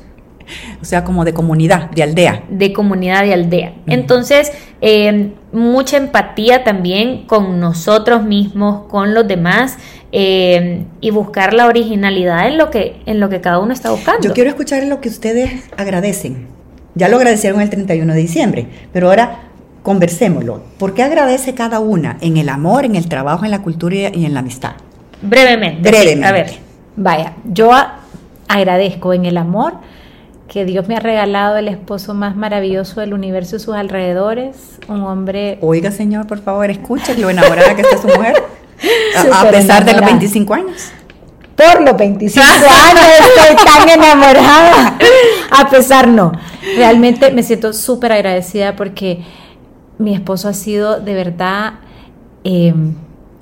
o 0.81 0.85
sea, 0.85 1.03
como 1.03 1.25
de 1.25 1.33
comunidad, 1.33 1.89
de 1.91 2.03
aldea. 2.03 2.43
De 2.49 2.73
comunidad 2.73 3.23
de 3.23 3.33
aldea. 3.33 3.73
Entonces, 3.87 4.51
eh, 4.81 5.31
mucha 5.51 5.97
empatía 5.97 6.63
también 6.63 7.25
con 7.25 7.59
nosotros 7.59 8.23
mismos, 8.23 8.87
con 8.87 9.13
los 9.13 9.27
demás. 9.27 9.77
Eh, 10.13 10.85
y 11.01 11.09
buscar 11.09 11.53
la 11.53 11.67
originalidad 11.67 12.47
en 12.47 12.57
lo 12.57 12.69
que 12.69 13.01
en 13.05 13.19
lo 13.19 13.27
que 13.27 13.41
cada 13.41 13.59
uno 13.59 13.73
está 13.73 13.91
buscando. 13.91 14.25
Yo 14.25 14.33
quiero 14.33 14.49
escuchar 14.49 14.81
lo 14.85 15.01
que 15.01 15.09
ustedes 15.09 15.65
agradecen. 15.75 16.47
Ya 16.95 17.09
lo 17.09 17.17
agradecieron 17.17 17.59
el 17.59 17.69
31 17.69 18.13
de 18.13 18.19
diciembre, 18.19 18.67
pero 18.93 19.09
ahora 19.09 19.49
conversémoslo. 19.83 20.63
¿Por 20.77 20.93
qué 20.93 21.03
agradece 21.03 21.53
cada 21.53 21.79
una 21.79 22.17
en 22.21 22.37
el 22.37 22.47
amor, 22.49 22.85
en 22.85 22.95
el 22.95 23.09
trabajo, 23.09 23.43
en 23.45 23.51
la 23.51 23.61
cultura 23.61 24.09
y 24.13 24.25
en 24.25 24.33
la 24.33 24.39
amistad? 24.39 24.71
Brevemente. 25.21 25.89
Brevemente. 25.89 26.25
a 26.25 26.31
ver. 26.31 26.51
Vaya, 26.95 27.33
yo 27.45 27.71
agradezco 28.47 29.13
en 29.13 29.25
el 29.25 29.37
amor 29.37 29.73
que 30.57 30.65
Dios 30.65 30.87
me 30.87 30.95
ha 30.95 30.99
regalado 30.99 31.57
el 31.57 31.67
esposo 31.67 32.15
más 32.15 32.35
maravilloso 32.35 32.99
del 32.99 33.13
universo 33.13 33.57
y 33.57 33.59
sus 33.59 33.75
alrededores, 33.75 34.79
un 34.87 35.03
hombre... 35.03 35.59
Oiga, 35.61 35.91
señor, 35.91 36.25
por 36.25 36.41
favor, 36.41 36.67
escuche 36.71 37.15
lo 37.15 37.29
enamorada 37.29 37.75
que 37.75 37.83
está 37.83 38.01
su 38.01 38.07
mujer, 38.07 38.33
a, 39.15 39.41
a 39.41 39.51
pesar 39.51 39.85
de 39.85 39.93
los 39.93 40.01
25 40.01 40.53
años. 40.55 40.89
Por 41.55 41.81
los 41.83 41.95
25 41.95 42.43
años 42.49 43.05
estoy 43.37 43.65
tan 43.67 43.87
enamorada. 43.87 44.97
A 45.51 45.69
pesar 45.69 46.07
no. 46.07 46.31
Realmente 46.75 47.29
me 47.29 47.43
siento 47.43 47.71
súper 47.71 48.11
agradecida 48.11 48.75
porque 48.75 49.23
mi 49.99 50.15
esposo 50.15 50.49
ha 50.49 50.53
sido 50.53 50.99
de 50.99 51.13
verdad... 51.13 51.73
Eh, 52.43 52.73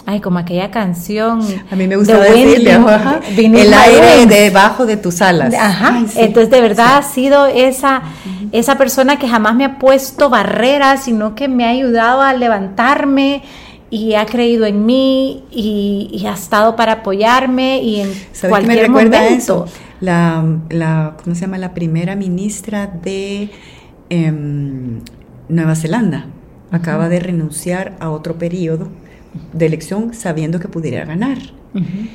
Ay, 0.07 0.21
como 0.21 0.37
aquella 0.37 0.69
canción. 0.69 1.41
A 1.71 1.75
mí 1.75 1.87
me 1.87 1.95
gusta 1.95 2.19
decirle, 2.19 2.71
ajá, 2.73 3.21
el 3.35 3.73
aire 3.73 4.25
debajo 4.27 4.85
de 4.85 4.97
tus 4.97 5.19
alas. 5.21 5.51
Ajá. 5.55 5.95
Ay, 5.95 6.05
sí, 6.07 6.19
Entonces, 6.19 6.51
de 6.51 6.61
verdad 6.61 6.85
sí. 6.85 6.93
ha 6.99 7.01
sido 7.01 7.45
esa, 7.47 8.03
esa 8.51 8.77
persona 8.77 9.17
que 9.17 9.27
jamás 9.27 9.55
me 9.55 9.65
ha 9.65 9.79
puesto 9.79 10.29
barreras, 10.29 11.05
sino 11.05 11.33
que 11.33 11.47
me 11.47 11.65
ha 11.65 11.69
ayudado 11.69 12.21
a 12.21 12.33
levantarme 12.33 13.41
y 13.89 14.13
ha 14.13 14.27
creído 14.27 14.65
en 14.65 14.85
mí 14.85 15.45
y, 15.49 16.09
y 16.11 16.27
ha 16.27 16.33
estado 16.33 16.75
para 16.75 16.93
apoyarme 16.93 17.81
y 17.81 18.01
en 18.01 18.13
¿Sabes 18.31 18.49
cualquier 18.49 18.75
me 18.75 18.87
recuerda 18.87 19.21
momento. 19.21 19.65
Eso? 19.65 19.65
La, 20.01 20.43
la, 20.69 21.17
¿cómo 21.23 21.35
se 21.35 21.41
llama? 21.41 21.57
La 21.57 21.73
primera 21.73 22.15
ministra 22.15 22.85
de 22.87 23.49
eh, 24.11 24.31
Nueva 25.49 25.75
Zelanda 25.75 26.27
acaba 26.71 27.05
uh 27.05 27.07
-huh. 27.07 27.09
de 27.09 27.19
renunciar 27.21 27.95
a 27.99 28.11
otro 28.11 28.35
periodo 28.35 28.89
de 29.53 29.65
elección 29.65 30.13
sabiendo 30.13 30.59
que 30.59 30.67
pudiera 30.67 31.05
ganar. 31.05 31.37
Uh 31.73 31.79
-huh. 31.79 32.09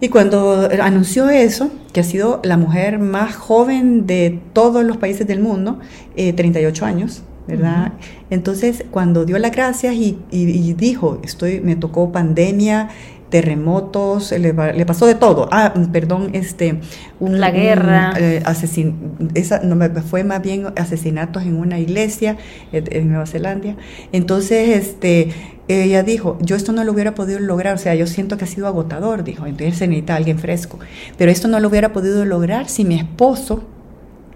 Y 0.00 0.08
cuando 0.08 0.68
anunció 0.82 1.30
eso, 1.30 1.70
que 1.92 2.00
ha 2.00 2.04
sido 2.04 2.40
la 2.44 2.56
mujer 2.56 2.98
más 2.98 3.36
joven 3.36 4.06
de 4.06 4.40
todos 4.52 4.84
los 4.84 4.96
países 4.96 5.26
del 5.26 5.40
mundo, 5.40 5.78
eh, 6.16 6.32
38 6.32 6.84
años, 6.84 7.22
¿verdad? 7.46 7.86
Uh 7.86 7.96
-huh. 7.96 8.26
Entonces, 8.30 8.84
cuando 8.90 9.24
dio 9.24 9.38
las 9.38 9.52
gracias 9.52 9.94
y, 9.94 10.18
y, 10.30 10.42
y, 10.50 10.72
dijo, 10.74 11.20
estoy, 11.22 11.60
me 11.60 11.76
tocó 11.76 12.10
pandemia, 12.12 12.88
terremotos, 13.34 14.30
le, 14.30 14.52
le, 14.52 14.86
pasó 14.86 15.06
de 15.06 15.16
todo. 15.16 15.48
Ah, 15.50 15.74
perdón, 15.90 16.30
este, 16.34 16.78
un, 17.18 17.40
la 17.40 17.50
guerra, 17.50 18.12
un, 18.12 18.22
eh, 18.22 18.42
asesin, 18.44 18.94
esa 19.34 19.58
no 19.58 19.76
fue 20.02 20.22
más 20.22 20.40
bien 20.40 20.66
asesinatos 20.76 21.42
en 21.42 21.56
una 21.56 21.80
iglesia 21.80 22.36
en, 22.70 22.84
en 22.92 23.08
Nueva 23.08 23.26
Zelanda. 23.26 23.74
Entonces, 24.12 24.68
este, 24.68 25.30
ella 25.66 26.04
dijo, 26.04 26.38
yo 26.42 26.54
esto 26.54 26.70
no 26.70 26.84
lo 26.84 26.92
hubiera 26.92 27.16
podido 27.16 27.40
lograr, 27.40 27.74
o 27.74 27.78
sea, 27.78 27.96
yo 27.96 28.06
siento 28.06 28.38
que 28.38 28.44
ha 28.44 28.46
sido 28.46 28.68
agotador, 28.68 29.24
dijo, 29.24 29.46
entonces 29.46 29.78
se 29.78 29.88
necesita 29.88 30.14
alguien 30.14 30.38
fresco, 30.38 30.78
pero 31.18 31.32
esto 31.32 31.48
no 31.48 31.58
lo 31.58 31.66
hubiera 31.66 31.92
podido 31.92 32.24
lograr 32.24 32.68
si 32.68 32.84
mi 32.84 32.94
esposo 32.94 33.64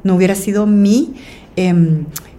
no 0.02 0.16
hubiera 0.16 0.34
sido 0.34 0.66
mi, 0.66 1.14
eh, 1.54 1.72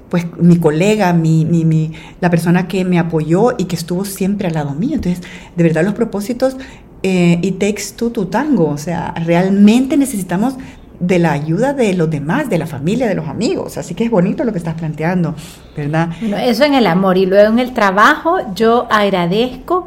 pues 0.10 0.25
mi 0.38 0.58
colega, 0.58 1.13
mi, 1.13 1.46
mi, 1.46 1.66
mi, 1.66 1.92
la 2.20 2.30
persona 2.30 2.68
que 2.68 2.84
me 2.86 3.00
apoyó 3.00 3.54
y 3.58 3.66
que 3.66 3.75
estuvo 3.75 4.06
siempre 4.06 4.48
al 4.48 4.56
lado 4.56 4.74
mío. 4.74 4.96
Entonces, 4.96 5.22
de 5.56 5.63
verdad 5.63 5.84
los 5.84 5.94
propósitos, 5.94 6.58
eh, 7.04 7.39
it 7.42 7.60
takes 7.60 7.96
two 7.96 8.10
to 8.10 8.28
tango, 8.28 8.68
o 8.70 8.78
sea, 8.78 9.13
realmente 9.25 9.96
necesitamos 9.96 10.56
de 11.00 11.18
la 11.18 11.32
ayuda 11.32 11.74
de 11.74 11.94
los 11.94 12.10
demás, 12.10 12.50
de 12.50 12.58
la 12.58 12.68
familia, 12.68 13.08
de 13.08 13.16
los 13.16 13.28
amigos. 13.28 13.78
Así 13.78 13.96
que 13.96 14.04
es 14.04 14.12
bonito 14.12 14.44
lo 14.44 14.51
que 14.51 14.58
estás 14.58 14.75
planteando, 14.75 15.34
¿verdad? 15.78 16.10
Bueno, 16.20 16.38
eso 16.38 16.66
en 16.66 16.74
el 16.74 16.88
amor 16.88 17.18
y 17.18 17.25
luego 17.25 17.54
en 17.54 17.60
el 17.60 17.74
trabajo 17.74 18.38
yo 18.54 18.88
agradezco 18.92 19.86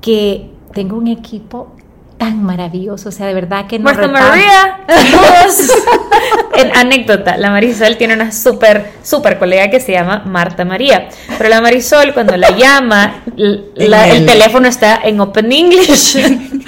que 0.00 0.50
tengo 0.72 0.96
un 0.96 1.08
equipo 1.08 1.72
tan 2.18 2.42
maravilloso, 2.42 3.08
o 3.08 3.12
sea, 3.12 3.26
de 3.26 3.34
verdad 3.34 3.66
que 3.66 3.78
no 3.78 3.84
Marta 3.84 4.08
María, 4.08 4.80
en 6.56 6.76
anécdota, 6.76 7.36
la 7.36 7.50
Marisol 7.50 7.96
tiene 7.96 8.14
una 8.14 8.32
súper, 8.32 8.90
súper 9.02 9.38
colega 9.38 9.70
que 9.70 9.78
se 9.78 9.92
llama 9.92 10.24
Marta 10.26 10.64
María, 10.64 11.08
pero 11.38 11.48
la 11.48 11.60
Marisol 11.60 12.12
cuando 12.12 12.36
la 12.36 12.50
llama, 12.50 13.22
la, 13.36 14.08
el, 14.08 14.16
el, 14.16 14.26
teléfono 14.26 14.66
está 14.66 15.00
en 15.04 15.20
Open 15.20 15.52
English, 15.52 16.16
entonces 16.16 16.66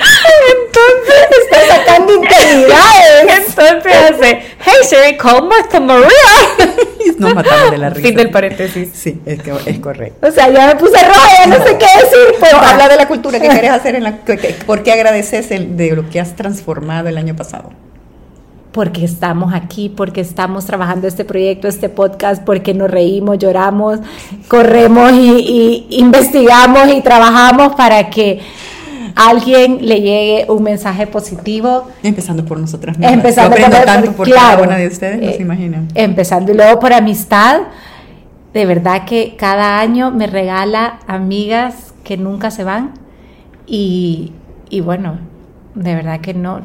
está 1.43 1.77
sacando 1.77 2.15
intimidades, 2.53 3.49
entonces 3.49 3.93
hace, 4.11 4.43
hey 4.61 4.75
Siri, 4.83 5.17
call 5.17 5.49
Marta 5.49 5.81
María. 5.81 6.07
Nos 7.19 7.35
matamos 7.35 7.71
de 7.71 7.79
la 7.79 7.91
risa. 7.91 8.09
Fin 8.09 8.17
del 8.17 8.31
paréntesis. 8.31 8.91
Sí, 8.95 9.21
es, 9.27 9.43
que, 9.43 9.53
es 9.67 9.79
correcto. 9.79 10.27
O 10.27 10.31
sea, 10.31 10.49
ya 10.51 10.69
me 10.69 10.77
puse 10.77 10.97
roja, 11.05 11.29
ya 11.39 11.47
no, 11.47 11.59
no 11.59 11.65
sé 11.65 11.77
qué 11.77 11.87
decir. 12.01 12.19
Pues, 12.39 12.53
habla 12.55 12.89
de 12.89 12.97
la 12.97 13.09
cultura 13.09 13.39
que 13.39 13.49
quieres 13.51 13.71
hacer, 13.71 13.95
en 13.95 14.05
la, 14.05 14.19
¿por 14.67 14.83
qué 14.83 14.93
agradeces 14.93 15.51
el, 15.51 15.77
de 15.77 15.95
lo 15.95 16.09
que 16.09 16.21
has 16.21 16.37
transformado 16.37 17.09
el 17.09 17.19
año 17.19 17.37
pasado? 17.37 17.71
porque 18.73 19.05
estamos 19.05 19.53
aquí, 19.53 19.89
porque 19.89 20.21
estamos 20.21 20.65
trabajando 20.65 21.09
este 21.09 21.25
proyecto, 21.25 21.67
este 21.67 21.89
podcast, 21.89 22.45
porque 22.45 22.73
nos 22.73 22.89
reímos, 22.91 23.39
lloramos, 23.39 23.99
corremos 24.49 25.13
y, 25.13 25.87
y 25.91 25.99
investigamos 25.99 26.89
y 26.95 27.01
trabajamos 27.01 27.75
para 27.75 28.11
que 28.11 28.41
alguien 29.15 29.87
le 29.87 30.01
llegue 30.01 30.47
un 30.49 30.63
mensaje 30.63 31.07
positivo. 31.07 31.89
Empezando 32.03 32.45
por 32.45 32.59
nosotras 32.59 32.99
mismas. 32.99 33.15
Empezando 33.15 33.57
Yo 33.57 33.67
aprendo 33.67 33.77
por, 33.77 33.87
tanto 33.87 34.13
por 34.13 34.27
claro, 34.27 34.57
cada 34.57 34.63
una 34.63 34.77
de 34.77 34.87
ustedes, 34.89 35.21
no 35.21 35.29
eh, 35.29 35.35
se 35.35 35.43
imaginan. 35.43 35.89
Empezando 35.95 36.53
y 36.53 36.55
luego 36.57 36.81
por 36.81 36.93
amistad. 36.93 37.63
De 38.53 38.67
verdad 38.67 39.05
que 39.05 39.37
cada 39.37 39.79
año 39.79 40.11
me 40.11 40.27
regala 40.27 40.99
amigas 41.07 41.95
que 42.03 42.17
nunca 42.17 42.51
se 42.51 42.65
van 42.65 42.95
y, 43.65 44.33
y 44.69 44.81
bueno, 44.81 45.21
de 45.77 45.95
verdad 45.95 46.21
que 46.21 46.35
no, 46.35 46.63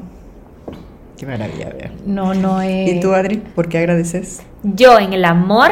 Qué 1.18 1.25
maravilla, 1.25 1.70
ver. 1.70 1.92
No, 2.06 2.34
no 2.34 2.62
es. 2.62 2.92
¿Y 2.92 3.00
tú, 3.00 3.14
Adri, 3.14 3.38
por 3.38 3.70
qué 3.70 3.78
agradeces? 3.78 4.42
Yo 4.64 5.00
en 5.00 5.14
el 5.14 5.24
amor, 5.24 5.72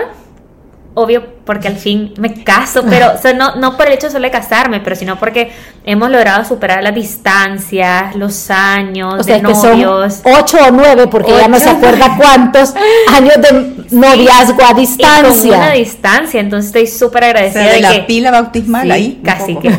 obvio, 0.96 1.24
porque 1.44 1.68
al 1.68 1.76
fin 1.76 2.14
me 2.18 2.44
caso, 2.44 2.84
pero 2.88 3.14
o 3.14 3.18
sea, 3.18 3.34
no, 3.34 3.56
no 3.56 3.76
por 3.76 3.88
el 3.88 3.94
hecho 3.94 4.10
solo 4.10 4.26
de 4.26 4.32
casarme, 4.32 4.80
pero 4.80 4.96
sino 4.96 5.18
porque 5.18 5.52
hemos 5.86 6.10
logrado 6.12 6.46
superar 6.46 6.84
las 6.84 6.94
distancias, 6.94 8.16
los 8.16 8.52
años 8.52 9.16
o 9.20 9.24
sea, 9.24 9.38
de 9.38 9.42
novios. 9.42 10.22
Que 10.22 10.30
son 10.30 10.34
ocho 10.36 10.58
o 10.68 10.72
nueve, 10.72 11.08
porque 11.08 11.32
ocho. 11.34 11.42
ya 11.42 11.48
no 11.48 11.60
se 11.60 11.70
acuerda 11.70 12.16
cuántos 12.18 12.74
años 13.12 13.34
de 13.38 13.86
noviazgo 13.92 14.64
a 14.64 14.74
distancia. 14.74 15.48
Y 15.48 15.50
con 15.50 15.58
una 15.58 15.72
distancia, 15.72 16.40
entonces 16.40 16.68
estoy 16.68 16.88
súper 16.88 17.24
agradecida 17.24 17.62
o 17.62 17.64
sea, 17.64 17.74
de, 17.74 17.78
de 17.78 17.82
la 17.82 17.94
que, 17.94 18.00
pila 18.02 18.32
bautismal 18.32 18.86
sí, 18.86 18.92
ahí. 18.92 19.22
Casi 19.24 19.56
que. 19.56 19.72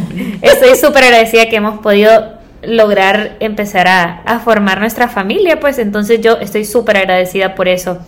Estoy 0.43 0.75
súper 0.77 1.05
agradecida 1.05 1.49
que 1.49 1.57
hemos 1.57 1.79
podido 1.79 2.35
lograr 2.63 3.37
empezar 3.41 3.87
a, 3.87 4.23
a, 4.25 4.41
formar 4.41 4.81
nuestra 4.81 5.09
familia, 5.09 5.61
pues 5.61 5.79
entonces 5.79 6.21
yo 6.21 6.39
estoy 6.39 6.65
súper 6.65 6.97
agradecida 6.97 7.55
por 7.55 7.69
eso. 7.69 7.99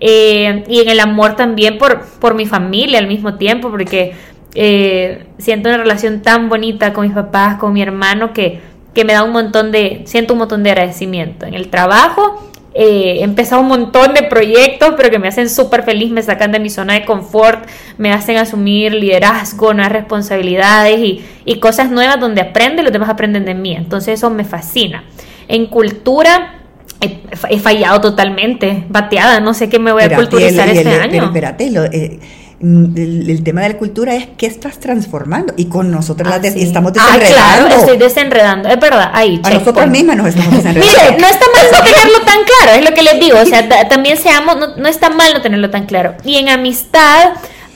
Eh, 0.00 0.64
y 0.68 0.80
en 0.80 0.88
el 0.88 1.00
amor 1.00 1.34
también 1.36 1.78
por, 1.78 2.04
por 2.20 2.34
mi 2.34 2.46
familia 2.46 2.98
al 2.98 3.06
mismo 3.06 3.34
tiempo, 3.34 3.70
porque 3.70 4.14
eh, 4.54 5.26
siento 5.38 5.68
una 5.68 5.78
relación 5.78 6.22
tan 6.22 6.48
bonita 6.48 6.92
con 6.92 7.04
mis 7.04 7.14
papás, 7.14 7.58
con 7.58 7.72
mi 7.72 7.82
hermano, 7.82 8.32
que, 8.32 8.60
que 8.94 9.04
me 9.04 9.12
da 9.12 9.24
un 9.24 9.32
montón 9.32 9.72
de, 9.72 10.02
siento 10.06 10.34
un 10.34 10.40
montón 10.40 10.62
de 10.62 10.70
agradecimiento. 10.70 11.46
En 11.46 11.54
el 11.54 11.68
trabajo 11.68 12.48
eh, 12.74 13.16
he 13.18 13.22
empezado 13.24 13.62
un 13.62 13.68
montón 13.68 14.14
de 14.14 14.22
proyectos, 14.22 14.94
pero 14.96 15.10
que 15.10 15.18
me 15.18 15.26
hacen 15.26 15.50
súper 15.50 15.82
feliz, 15.82 16.12
me 16.12 16.22
sacan 16.22 16.52
de 16.52 16.60
mi 16.60 16.70
zona 16.70 16.94
de 16.94 17.04
confort, 17.04 17.68
me 17.96 18.12
hacen 18.12 18.36
asumir 18.36 18.94
liderazgo, 18.94 19.74
nuevas 19.74 19.92
responsabilidades 19.92 20.98
y, 21.00 21.24
y 21.44 21.58
cosas 21.58 21.90
nuevas 21.90 22.20
donde 22.20 22.40
aprendo 22.40 22.82
y 22.82 22.84
los 22.84 22.92
demás 22.92 23.08
aprenden 23.08 23.44
de 23.44 23.54
mí. 23.54 23.74
Entonces 23.74 24.14
eso 24.14 24.30
me 24.30 24.44
fascina. 24.44 25.02
En 25.48 25.66
cultura 25.66 26.57
he, 27.00 27.20
he 27.50 27.58
fallado 27.58 28.00
totalmente, 28.00 28.84
bateada, 28.88 29.40
no 29.40 29.54
sé 29.54 29.68
qué 29.68 29.78
me 29.78 29.92
voy 29.92 30.02
a 30.02 30.14
culturizar 30.14 30.68
este 30.68 30.88
año. 30.88 31.10
Pero 31.10 31.26
espérate, 31.26 31.70
lo, 31.70 31.84
eh, 31.84 32.18
mm, 32.60 32.84
el, 32.96 33.30
el 33.30 33.42
tema 33.44 33.62
de 33.62 33.68
la 33.70 33.76
cultura 33.78 34.14
es 34.16 34.26
qué 34.36 34.46
estás 34.46 34.78
transformando 34.80 35.54
y 35.56 35.66
con 35.66 35.90
nosotros 35.90 36.32
Así. 36.32 36.60
estamos 36.62 36.92
Ah, 36.98 37.16
desenredando. 37.18 37.66
claro, 37.68 37.80
estoy 37.80 37.98
desenredando. 37.98 38.68
Es 38.68 38.80
verdad, 38.80 39.10
ahí. 39.14 39.40
a 39.44 39.50
nosotras 39.50 39.88
mismas 39.88 40.16
nos 40.16 40.28
estamos 40.28 40.54
desenredando. 40.56 40.92
Mire, 41.02 41.20
no 41.20 41.26
está 41.28 41.46
mal 41.54 41.66
no 41.72 41.78
tenerlo 41.84 42.18
tan 42.24 42.38
claro, 42.44 42.78
es 42.78 42.90
lo 42.90 42.94
que 42.96 43.02
les 43.02 43.20
digo. 43.20 43.38
O 43.40 43.46
sea, 43.46 43.68
ta- 43.68 43.88
también 43.88 44.16
seamos, 44.16 44.56
no, 44.56 44.76
no 44.76 44.88
está 44.88 45.10
mal 45.10 45.32
no 45.34 45.40
tenerlo 45.40 45.70
tan 45.70 45.86
claro. 45.86 46.14
Y 46.24 46.36
en 46.36 46.48
amistad, 46.48 47.30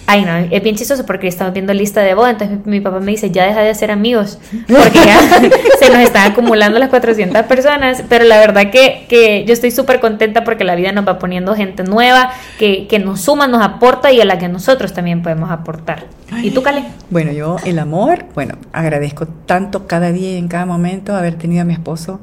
ay 0.06 0.24
no, 0.24 0.36
es 0.36 0.62
bien 0.62 0.76
chistoso 0.76 1.06
porque 1.06 1.28
estamos 1.28 1.52
viendo 1.52 1.72
lista 1.72 2.00
de 2.02 2.14
boda. 2.14 2.30
Entonces 2.30 2.58
mi, 2.66 2.80
papá 2.80 3.00
me 3.00 3.12
dice, 3.12 3.30
ya 3.30 3.44
deja 3.44 3.60
de 3.60 3.74
ser 3.74 3.90
amigos, 3.90 4.38
porque 4.66 4.98
ya 5.04 5.20
se 5.78 5.90
nos 5.90 6.00
están 6.00 6.32
acumulando 6.32 6.78
las 6.78 6.88
400 6.88 7.42
personas. 7.46 8.04
Pero 8.08 8.24
la 8.24 8.38
verdad 8.38 8.70
que, 8.70 9.06
que 9.08 9.44
yo 9.44 9.52
estoy 9.52 9.70
súper 9.70 10.00
contenta 10.00 10.44
porque 10.44 10.64
la 10.64 10.74
vida 10.74 10.92
nos 10.92 11.06
va 11.06 11.18
poniendo 11.18 11.54
gente 11.54 11.84
nueva, 11.84 12.30
que, 12.58 12.86
que 12.88 12.98
nos 12.98 13.20
suma, 13.20 13.46
nos 13.46 13.62
aporta 13.62 14.12
y 14.12 14.20
a 14.20 14.24
la 14.24 14.38
que 14.38 14.48
nosotros 14.48 14.92
también 14.92 15.22
podemos 15.22 15.50
aportar. 15.50 16.04
¿Y 16.42 16.50
tú, 16.50 16.62
Cale? 16.62 16.84
Bueno, 17.10 17.32
yo 17.32 17.56
el 17.64 17.78
amor, 17.78 18.24
bueno, 18.34 18.54
agradezco 18.72 19.26
tanto 19.26 19.86
cada 19.86 20.12
día 20.12 20.32
y 20.32 20.36
en 20.36 20.48
cada 20.48 20.66
momento 20.66 21.14
haber 21.14 21.34
tenido 21.34 21.62
a 21.62 21.64
mi 21.64 21.74
esposo 21.74 22.20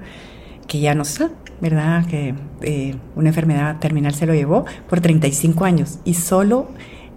que 0.67 0.79
ya 0.79 0.95
no 0.95 1.03
está, 1.03 1.29
¿verdad? 1.61 2.05
Que 2.05 2.33
eh, 2.61 2.95
una 3.15 3.29
enfermedad 3.29 3.77
terminal 3.79 4.13
se 4.13 4.25
lo 4.25 4.33
llevó 4.33 4.65
por 4.87 5.01
35 5.01 5.65
años 5.65 5.99
y 6.05 6.13
solo 6.13 6.69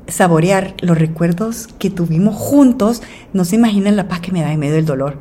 saborear 0.09 0.75
los 0.80 0.99
recuerdos 0.99 1.68
que 1.78 1.88
tuvimos 1.88 2.35
juntos, 2.35 3.02
no 3.32 3.44
se 3.44 3.56
imaginan 3.56 3.97
la 3.97 4.09
paz 4.09 4.21
que 4.21 4.32
me 4.32 4.42
da 4.42 4.52
en 4.52 4.59
medio 4.59 4.75
del 4.75 4.85
dolor. 4.85 5.18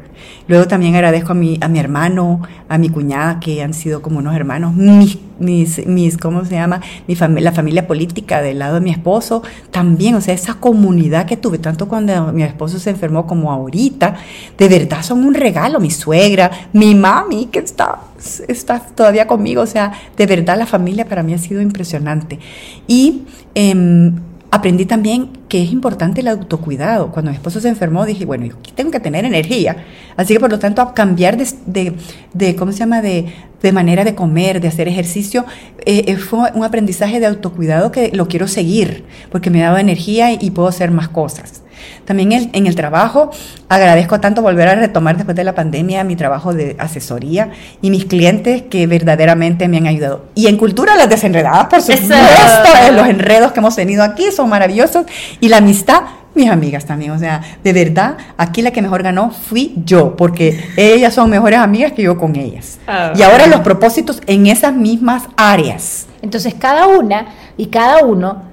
Luego 0.48 0.68
también 0.68 0.96
agradezco 0.96 1.32
a 1.32 1.36
mi, 1.36 1.58
a 1.62 1.68
mi 1.68 1.80
hermano, 1.80 2.42
a 2.68 2.78
mi 2.78 2.90
cuñada, 2.90 3.40
que 3.40 3.62
han 3.64 3.74
sido 3.74 4.02
como 4.02 4.20
unos 4.20 4.36
hermanos, 4.36 4.74
mis, 4.76 5.18
mis, 5.40 5.86
mis 5.88 6.18
¿cómo 6.18 6.44
se 6.46 6.56
llama? 6.56 6.82
Mi 7.08 7.16
fami- 7.16 7.40
la 7.42 7.52
familia 7.52 7.88
política 7.88 8.42
del 8.42 8.60
lado 8.60 8.76
de 8.76 8.82
mi 8.82 8.92
esposo, 8.92 9.44
también, 9.72 10.16
o 10.16 10.22
sea, 10.22 10.34
esa 10.34 10.56
comunidad 10.56 11.26
que 11.26 11.38
tuve, 11.38 11.58
tanto 11.58 11.88
cuando 11.88 12.34
mi 12.34 12.44
esposo 12.44 12.78
se 12.80 12.90
enfermó 12.90 13.26
como 13.28 13.52
ahorita, 13.52 14.16
de 14.58 14.68
verdad 14.68 15.04
son 15.04 15.24
un 15.24 15.34
regalo, 15.34 15.80
mi 15.80 15.92
suegra, 15.92 16.52
mi 16.74 16.96
mami, 16.96 17.46
que 17.46 17.60
está, 17.60 18.00
está 18.48 18.80
todavía 18.80 19.28
conmigo, 19.28 19.62
o 19.62 19.68
sea, 19.68 19.94
de 20.18 20.26
verdad 20.26 20.58
la 20.58 20.66
familia 20.66 21.06
para 21.08 21.24
mí 21.24 21.34
ha 21.34 21.38
sido 21.40 21.62
impresionante. 21.62 22.40
Y 22.88 23.24
em, 23.56 24.16
aprendí 24.52 24.86
también 24.86 25.30
que 25.48 25.64
es 25.64 25.72
importante 25.72 26.22
el 26.22 26.28
autocuidado. 26.28 27.12
Cuando 27.12 27.32
mi 27.32 27.38
esposo 27.38 27.60
se 27.62 27.70
enfermó 27.70 28.06
dije, 28.06 28.26
bueno, 28.26 28.46
yo 28.46 28.56
tengo 28.76 28.92
que 28.92 29.00
tener 29.00 29.26
energía. 29.26 29.86
Así 30.18 30.34
que 30.34 30.40
por 30.40 30.52
lo 30.52 30.60
tanto, 30.60 30.94
cambiar 30.94 31.38
de, 31.38 31.96
de, 32.34 32.56
¿cómo 32.56 32.74
se 32.74 32.80
llama?, 32.80 33.02
de, 33.02 33.34
de 33.62 33.72
manera 33.72 34.04
de 34.04 34.14
comer, 34.14 34.60
de 34.60 34.68
hacer 34.68 34.88
ejercicio, 34.88 35.46
eh, 35.86 36.04
eh, 36.08 36.18
fue 36.18 36.52
un 36.54 36.64
aprendizaje 36.64 37.20
de 37.20 37.28
autocuidado 37.28 37.92
que 37.92 38.12
lo 38.14 38.28
quiero 38.28 38.48
seguir, 38.48 39.06
porque 39.32 39.50
me 39.50 39.62
dado 39.62 39.78
energía 39.78 40.34
y 40.34 40.52
puedo 40.52 40.68
hacer 40.68 40.92
más 40.92 41.08
cosas. 41.08 41.64
También 42.06 42.32
el- 42.32 42.50
en 42.54 42.68
el 42.68 42.76
trabajo, 42.76 43.32
agradezco 43.70 44.20
tanto 44.20 44.42
volver 44.42 44.68
a 44.68 44.76
retomar 44.76 45.16
después 45.16 45.36
de 45.36 45.44
la 45.44 45.54
pandemia 45.56 46.04
mi 46.04 46.16
trabajo 46.16 46.54
de 46.54 46.76
asesoría 46.80 47.50
y 47.82 47.90
mis 47.90 48.06
clientes 48.06 48.64
que 48.64 48.88
verdaderamente 48.88 49.68
me 49.68 49.78
han 49.78 49.88
ayudado. 49.88 50.26
Y 50.36 50.48
en 50.48 50.58
cultura, 50.58 50.96
las 50.96 51.10
desenredadas, 51.10 51.66
por 51.66 51.80
Eso. 51.80 51.92
supuesto, 51.94 52.70
eh, 52.88 52.92
los 52.92 53.08
enredos 53.08 53.52
que 53.52 53.60
hemos 53.60 53.76
tenido 53.76 54.04
aquí 54.04 54.32
son 54.32 54.50
maravillosos. 54.50 55.06
Y 55.40 55.48
la 55.50 55.58
amistad, 55.58 56.02
mis 56.34 56.50
amigas 56.50 56.86
también. 56.86 57.12
O 57.12 57.20
sea, 57.20 57.42
de 57.64 57.74
verdad, 57.74 58.16
aquí 58.38 58.62
la 58.62 58.72
que 58.72 58.82
mejor 58.82 59.04
ganó 59.04 59.32
fui 59.32 59.74
yo, 59.86 60.16
porque 60.16 60.60
ellas 60.78 61.14
son 61.14 61.30
mejores 61.30 61.60
amigas 61.60 61.92
que 61.92 62.04
yo 62.04 62.18
con 62.18 62.36
ellas. 62.36 62.80
Ah. 62.88 63.14
Y 63.16 63.22
ahora 63.22 63.48
los 63.48 63.60
propósitos 63.62 64.22
en 64.28 64.48
esas 64.48 64.74
mismas 64.74 65.24
áreas. 65.38 66.08
Entonces 66.22 66.54
cada 66.54 66.88
una 66.88 67.28
y 67.58 67.66
cada 67.68 68.06
uno 68.06 68.44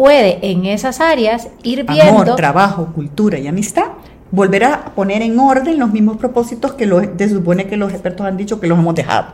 puede 0.00 0.38
en 0.50 0.64
esas 0.64 1.00
áreas 1.00 1.48
ir 1.62 1.84
viendo 1.84 2.22
Amor, 2.22 2.36
trabajo, 2.36 2.86
cultura 2.94 3.38
y 3.38 3.46
amistad. 3.46 3.84
Volver 4.30 4.64
a 4.64 4.84
poner 4.94 5.20
en 5.22 5.38
orden 5.38 5.78
los 5.78 5.90
mismos 5.92 6.16
propósitos 6.16 6.72
que 6.72 6.86
los, 6.86 7.04
se 7.18 7.28
supone 7.28 7.66
que 7.66 7.76
los 7.76 7.92
expertos 7.92 8.26
han 8.26 8.36
dicho 8.38 8.60
que 8.60 8.66
los 8.66 8.78
hemos 8.78 8.94
dejado. 8.94 9.26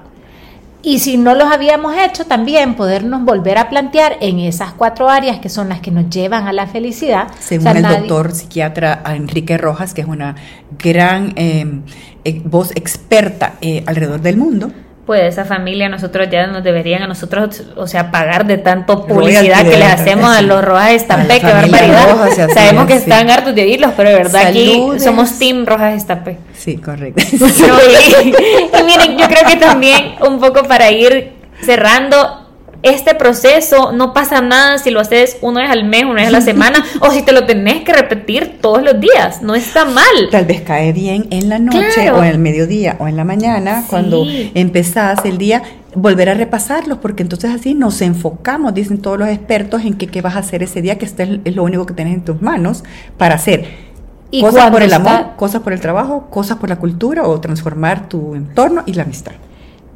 y 0.83 0.99
si 1.01 1.17
no 1.17 1.35
los 1.35 1.51
habíamos 1.53 1.95
hecho 1.97 2.25
también 2.27 2.75
podernos 2.77 3.25
volver 3.25 3.59
a 3.59 3.69
plantear 3.69 4.17
en 4.21 4.39
esas 4.39 4.73
cuatro 4.73 5.09
áreas 5.09 5.39
que 5.41 5.49
son 5.49 5.69
las 5.69 5.81
que 5.81 5.91
nos 5.91 6.09
llevan 6.11 6.47
a 6.49 6.53
la 6.53 6.67
felicidad. 6.67 7.29
Según 7.41 7.67
O 7.69 7.71
sea, 7.71 7.79
el 7.81 7.85
nadie- 7.85 7.99
doctor 8.01 8.33
psiquiatra 8.33 9.03
Enrique 9.15 9.57
Rojas, 9.59 9.95
que 9.95 10.01
es 10.03 10.07
una 10.09 10.35
gran 10.83 11.33
eh, 11.37 11.81
eh, 12.25 12.41
voz 12.45 12.71
experta 12.75 13.55
eh, 13.61 13.83
alrededor 13.87 14.21
del 14.21 14.37
mundo, 14.37 14.71
pues 15.07 15.23
esa 15.23 15.45
familia 15.45 15.89
nosotros 15.89 16.29
ya 16.29 16.49
nos 16.49 16.65
deberían 16.65 17.03
a 17.03 17.07
nosotros, 17.07 17.63
o 17.77 17.87
sea, 17.87 18.11
pagar 18.11 18.45
de 18.45 18.59
tanto 18.59 19.07
publicidad 19.07 19.63
que 19.63 19.77
les 19.77 19.89
hacemos 19.89 20.37
a 20.37 20.43
los 20.43 20.65
Rojas 20.65 20.91
Estampé, 20.91 21.39
qué 21.41 21.47
barbaridad. 21.47 22.29
Sabemos 22.53 22.85
es, 22.85 22.89
que 22.89 22.95
sí. 22.95 23.03
están 23.05 23.31
hartos 23.31 23.55
de 23.55 23.63
oírlos, 23.63 23.93
pero 23.97 24.11
de 24.11 24.17
verdad 24.17 24.43
Saludes. 24.43 24.97
aquí 24.97 25.05
somos 25.05 25.39
Team 25.39 25.65
Rojas 25.65 25.95
Estampé. 25.95 26.39
Sí, 26.55 26.77
correcto. 26.79 27.23
No, 27.39 27.47
y, 27.49 28.29
y 28.29 28.83
miren, 28.85 29.17
yo 29.17 29.29
creo 29.29 29.49
que 29.49 29.57
también 29.57 30.17
un 30.27 30.41
poco 30.41 30.65
para 30.65 30.91
ir 30.91 31.35
cerrando 31.63 32.46
este 32.91 33.15
proceso, 33.15 33.93
no 33.93 34.13
pasa 34.13 34.41
nada 34.41 34.79
si 34.79 34.91
lo 34.91 35.01
haces 35.01 35.37
una 35.41 35.63
vez 35.63 35.71
al 35.71 35.85
mes, 35.85 36.05
una 36.05 36.15
vez 36.15 36.29
a 36.29 36.31
la 36.31 36.41
semana, 36.53 36.85
o 37.01 37.11
si 37.11 37.23
te 37.23 37.33
lo 37.33 37.45
tenés 37.47 37.83
que 37.85 37.93
repetir 37.93 38.59
todos 38.61 38.83
los 38.83 38.99
días, 39.01 39.43
no 39.43 39.55
está 39.55 39.85
mal. 39.85 40.05
Tal 40.31 40.45
vez 40.47 40.63
cae 40.63 40.93
bien 40.93 41.27
en 41.31 41.49
la 41.49 41.59
noche 41.59 41.85
Claro. 41.95 42.19
o 42.19 42.23
en 42.23 42.31
el 42.31 42.39
mediodía 42.39 42.97
o 42.99 43.09
en 43.09 43.17
la 43.17 43.25
mañana, 43.25 43.83
Sí. 43.83 43.87
cuando 43.91 44.25
empezás 44.55 45.25
el 45.25 45.39
día, 45.39 45.63
volver 45.95 46.29
a 46.29 46.35
repasarlos, 46.35 46.99
porque 46.99 47.23
entonces 47.23 47.51
así 47.55 47.75
nos 47.75 48.03
enfocamos, 48.03 48.75
dicen 48.75 48.99
todos 49.01 49.19
los 49.19 49.29
expertos, 49.29 49.85
en 49.85 49.95
que 49.95 50.07
qué 50.07 50.21
vas 50.23 50.37
a 50.37 50.41
hacer 50.41 50.63
ese 50.63 50.83
día, 50.83 50.99
que 50.99 51.05
este 51.07 51.41
es 51.45 51.55
lo 51.57 51.63
único 51.65 51.87
que 51.87 51.95
tienes 51.95 52.15
en 52.15 52.25
tus 52.25 52.43
manos 52.43 52.85
para 53.17 53.37
hacer. 53.37 53.87
Y 54.31 54.43
cosas 54.43 54.71
por 54.71 54.83
el 54.83 54.93
está- 54.93 54.97
amor, 55.19 55.37
cosas 55.37 55.63
por 55.63 55.73
el 55.73 55.81
trabajo, 55.81 56.27
cosas 56.31 56.59
por 56.59 56.69
la 56.69 56.77
cultura 56.77 57.23
o 57.27 57.41
transformar 57.41 58.09
tu 58.09 58.35
entorno 58.35 58.83
y 58.85 58.93
la 58.95 59.05
amistad. 59.05 59.33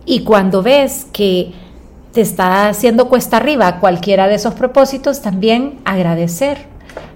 Y 0.06 0.20
cuando 0.24 0.62
ves 0.62 1.06
que 1.12 1.52
te 2.12 2.20
está 2.20 2.68
haciendo 2.68 3.08
cuesta 3.08 3.36
arriba 3.36 3.78
cualquiera 3.78 4.26
de 4.28 4.34
esos 4.34 4.54
propósitos, 4.54 5.22
también 5.22 5.78
agradecer. 5.84 6.66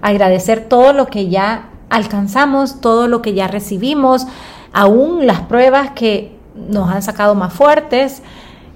Agradecer 0.01 0.65
todo 0.69 0.93
lo 0.93 1.07
que 1.07 1.27
ya 1.29 1.69
alcanzamos, 1.89 2.79
todo 2.81 3.07
lo 3.07 3.21
que 3.21 3.33
ya 3.33 3.47
recibimos, 3.47 4.25
aún 4.71 5.27
las 5.27 5.41
pruebas 5.41 5.91
que 5.91 6.31
nos 6.55 6.89
han 6.89 7.01
sacado 7.01 7.35
más 7.35 7.53
fuertes. 7.53 8.21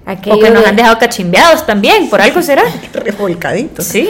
O 0.05 0.39
que 0.39 0.49
nos 0.49 0.63
de- 0.63 0.69
han 0.69 0.75
dejado 0.75 0.97
cachimbeados 0.97 1.65
también, 1.65 2.10
por 2.10 2.19
algo 2.21 2.41
será. 2.41 2.63
Revolcaditos. 2.93 3.86
Sí. 3.86 4.10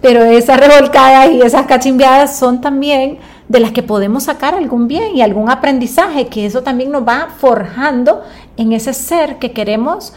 Pero 0.00 0.24
esas 0.24 0.58
revolcadas 0.58 1.30
y 1.30 1.40
esas 1.42 1.66
cachimbeadas 1.66 2.36
son 2.36 2.60
también 2.60 3.18
de 3.48 3.60
las 3.60 3.72
que 3.72 3.82
podemos 3.82 4.24
sacar 4.24 4.54
algún 4.54 4.88
bien 4.88 5.14
y 5.14 5.22
algún 5.22 5.50
aprendizaje, 5.50 6.26
que 6.28 6.46
eso 6.46 6.62
también 6.62 6.90
nos 6.90 7.06
va 7.06 7.28
forjando 7.38 8.22
en 8.56 8.72
ese 8.72 8.92
ser 8.94 9.38
que 9.38 9.52
queremos 9.52 10.14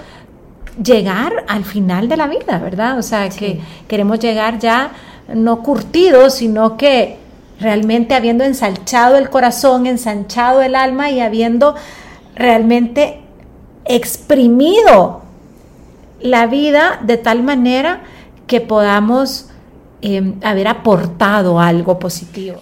llegar 0.83 1.45
al 1.47 1.63
final 1.63 2.09
de 2.09 2.17
la 2.17 2.27
vida, 2.27 2.59
¿verdad? 2.59 2.97
O 2.97 3.01
sea, 3.01 3.29
que 3.29 3.59
queremos 3.87 4.19
llegar 4.19 4.59
ya 4.59 4.91
no 5.33 5.63
curtidos, 5.63 6.35
sino 6.35 6.77
que 6.77 7.17
realmente 7.59 8.15
habiendo 8.15 8.43
ensanchado 8.43 9.17
el 9.17 9.29
corazón, 9.29 9.87
ensanchado 9.87 10.61
el 10.61 10.75
alma 10.75 11.09
y 11.09 11.19
habiendo 11.19 11.75
realmente 12.35 13.21
exprimido 13.85 15.21
la 16.19 16.47
vida 16.47 16.99
de 17.03 17.17
tal 17.17 17.43
manera 17.43 18.01
que 18.45 18.61
podamos 18.61 19.49
eh, 20.01 20.35
haber 20.43 20.67
aportado 20.67 21.59
algo 21.59 21.99
positivo. 21.99 22.61